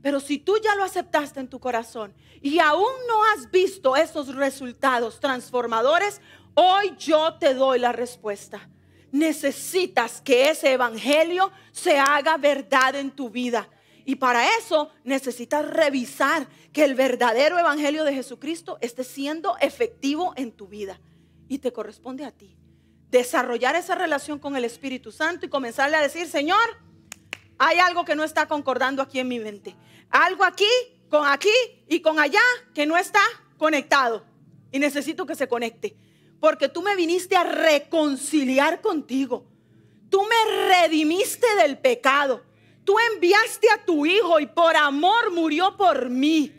Pero 0.00 0.18
si 0.18 0.38
tú 0.38 0.56
ya 0.64 0.74
lo 0.74 0.82
aceptaste 0.82 1.38
en 1.38 1.50
tu 1.50 1.60
corazón 1.60 2.14
y 2.40 2.60
aún 2.60 2.94
no 3.06 3.24
has 3.24 3.50
visto 3.50 3.94
esos 3.94 4.34
resultados 4.34 5.20
transformadores, 5.20 6.22
hoy 6.54 6.94
yo 6.96 7.34
te 7.34 7.52
doy 7.52 7.78
la 7.78 7.92
respuesta 7.92 8.70
necesitas 9.18 10.20
que 10.20 10.50
ese 10.50 10.72
evangelio 10.72 11.50
se 11.72 11.98
haga 11.98 12.36
verdad 12.36 12.94
en 12.94 13.10
tu 13.10 13.30
vida. 13.30 13.68
Y 14.04 14.16
para 14.16 14.56
eso 14.58 14.90
necesitas 15.04 15.68
revisar 15.68 16.46
que 16.72 16.84
el 16.84 16.94
verdadero 16.94 17.58
evangelio 17.58 18.04
de 18.04 18.14
Jesucristo 18.14 18.78
esté 18.80 19.02
siendo 19.04 19.56
efectivo 19.58 20.32
en 20.36 20.52
tu 20.52 20.68
vida. 20.68 21.00
Y 21.48 21.58
te 21.58 21.72
corresponde 21.72 22.24
a 22.24 22.30
ti 22.30 22.56
desarrollar 23.10 23.76
esa 23.76 23.94
relación 23.94 24.38
con 24.38 24.56
el 24.56 24.64
Espíritu 24.64 25.12
Santo 25.12 25.46
y 25.46 25.48
comenzarle 25.48 25.96
a 25.96 26.02
decir, 26.02 26.26
Señor, 26.26 26.58
hay 27.58 27.78
algo 27.78 28.04
que 28.04 28.16
no 28.16 28.24
está 28.24 28.46
concordando 28.46 29.02
aquí 29.02 29.20
en 29.20 29.28
mi 29.28 29.38
mente. 29.38 29.74
Algo 30.10 30.44
aquí, 30.44 30.68
con 31.08 31.26
aquí 31.26 31.52
y 31.88 32.00
con 32.00 32.18
allá 32.18 32.42
que 32.74 32.86
no 32.86 32.96
está 32.96 33.20
conectado. 33.56 34.24
Y 34.72 34.78
necesito 34.78 35.24
que 35.24 35.34
se 35.34 35.48
conecte. 35.48 35.96
Porque 36.40 36.68
tú 36.68 36.82
me 36.82 36.96
viniste 36.96 37.36
a 37.36 37.44
reconciliar 37.44 38.80
contigo. 38.80 39.44
Tú 40.10 40.22
me 40.22 40.68
redimiste 40.68 41.46
del 41.56 41.78
pecado. 41.78 42.42
Tú 42.84 42.96
enviaste 43.12 43.68
a 43.70 43.84
tu 43.84 44.06
Hijo 44.06 44.38
y 44.38 44.46
por 44.46 44.76
amor 44.76 45.32
murió 45.32 45.76
por 45.76 46.08
mí. 46.08 46.52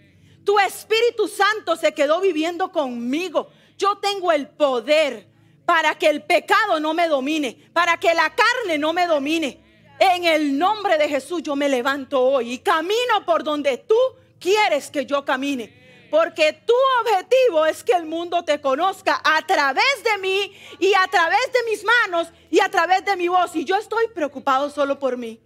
Tu 0.44 0.60
Espíritu 0.60 1.28
Santo 1.28 1.76
se 1.76 1.94
quedó 1.94 2.22
viviendo 2.22 2.72
conmigo. 2.72 3.50
Yo 3.78 3.98
tengo 3.98 4.32
el 4.32 4.48
poder 4.48 5.28
para 5.66 5.96
que 5.96 6.08
el 6.08 6.24
pecado 6.24 6.80
no 6.80 6.94
me 6.94 7.08
domine, 7.08 7.70
para 7.74 7.98
que 7.98 8.14
la 8.14 8.34
carne 8.34 8.78
no 8.78 8.94
me 8.94 9.06
domine. 9.08 9.60
En 10.00 10.26
el 10.26 10.58
nombre 10.58 10.98
de 10.98 11.10
Jesús 11.10 11.44
yo 11.44 11.56
me 11.56 11.68
levanto 11.68 12.24
hoy 12.24 12.54
y 12.54 12.58
camino 12.60 13.26
por 13.26 13.44
donde 13.44 13.78
tú 13.78 13.96
quieres 14.40 14.90
que 14.90 15.06
yo 15.06 15.26
camine. 15.26 15.87
Porque 16.10 16.54
tu 16.66 16.74
objetivo 17.02 17.66
es 17.66 17.84
que 17.84 17.94
el 17.94 18.06
mundo 18.06 18.44
te 18.44 18.62
conozca 18.62 19.22
a 19.24 19.46
través 19.46 19.84
de 20.04 20.22
mí 20.22 20.52
y 20.80 20.94
a 20.94 21.08
través 21.08 21.52
de 21.54 21.70
mis 21.70 21.84
manos 21.84 22.32
y 22.50 22.60
a 22.60 22.70
través 22.70 23.04
de 23.06 23.16
mi 23.16 23.28
voz. 23.28 23.56
Y 23.56 23.66
yo 23.66 23.76
estoy 23.76 24.08
preocupado 24.14 24.70
solo 24.70 25.00
por 25.00 25.18
mí. 25.18 25.42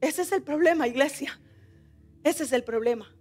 Ese 0.00 0.22
es 0.22 0.32
el 0.32 0.42
problema, 0.42 0.86
iglesia. 0.86 1.40
Ese 2.22 2.44
es 2.44 2.52
el 2.52 2.62
problema. 2.62 3.14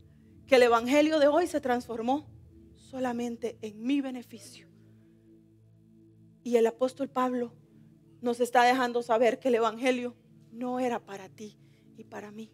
Que 0.48 0.56
el 0.56 0.64
Evangelio 0.64 1.20
de 1.20 1.28
hoy 1.28 1.48
se 1.48 1.62
transformó 1.62 2.30
solamente 2.76 3.58
en 3.62 3.82
mi 3.82 4.02
beneficio. 4.02 4.68
Y 6.44 6.58
el 6.58 6.68
apóstol 6.68 7.10
Pablo 7.10 7.54
nos 8.22 8.40
está 8.40 8.64
dejando 8.64 9.02
saber 9.02 9.40
que 9.40 9.48
el 9.48 9.56
Evangelio 9.56 10.16
no 10.52 10.80
era 10.80 11.00
para 11.00 11.30
ti 11.30 11.58
y 11.98 12.04
para 12.04 12.32
mí. 12.32 12.52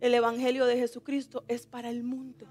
El 0.00 0.14
Evangelio 0.14 0.64
de 0.64 0.76
Jesucristo 0.76 1.44
es 1.46 1.66
para 1.66 1.90
el 1.90 2.02
mundo 2.02 2.48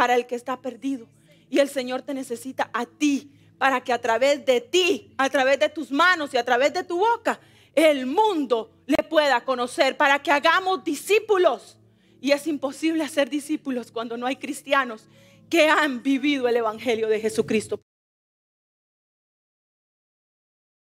para 0.00 0.14
el 0.14 0.26
que 0.26 0.34
está 0.34 0.58
perdido. 0.62 1.06
Y 1.50 1.58
el 1.58 1.68
Señor 1.68 2.00
te 2.00 2.14
necesita 2.14 2.70
a 2.72 2.86
ti 2.86 3.30
para 3.58 3.82
que 3.82 3.92
a 3.92 4.00
través 4.00 4.46
de 4.46 4.62
ti, 4.62 5.12
a 5.18 5.28
través 5.28 5.60
de 5.60 5.68
tus 5.68 5.90
manos 5.90 6.32
y 6.32 6.38
a 6.38 6.42
través 6.42 6.72
de 6.72 6.84
tu 6.84 7.00
boca, 7.00 7.38
el 7.74 8.06
mundo 8.06 8.70
le 8.86 9.02
pueda 9.02 9.44
conocer, 9.44 9.98
para 9.98 10.18
que 10.22 10.30
hagamos 10.30 10.82
discípulos. 10.84 11.76
Y 12.18 12.30
es 12.30 12.46
imposible 12.46 13.04
hacer 13.04 13.28
discípulos 13.28 13.92
cuando 13.92 14.16
no 14.16 14.26
hay 14.26 14.36
cristianos 14.36 15.06
que 15.50 15.68
han 15.68 16.02
vivido 16.02 16.48
el 16.48 16.56
Evangelio 16.56 17.06
de 17.06 17.20
Jesucristo. 17.20 17.78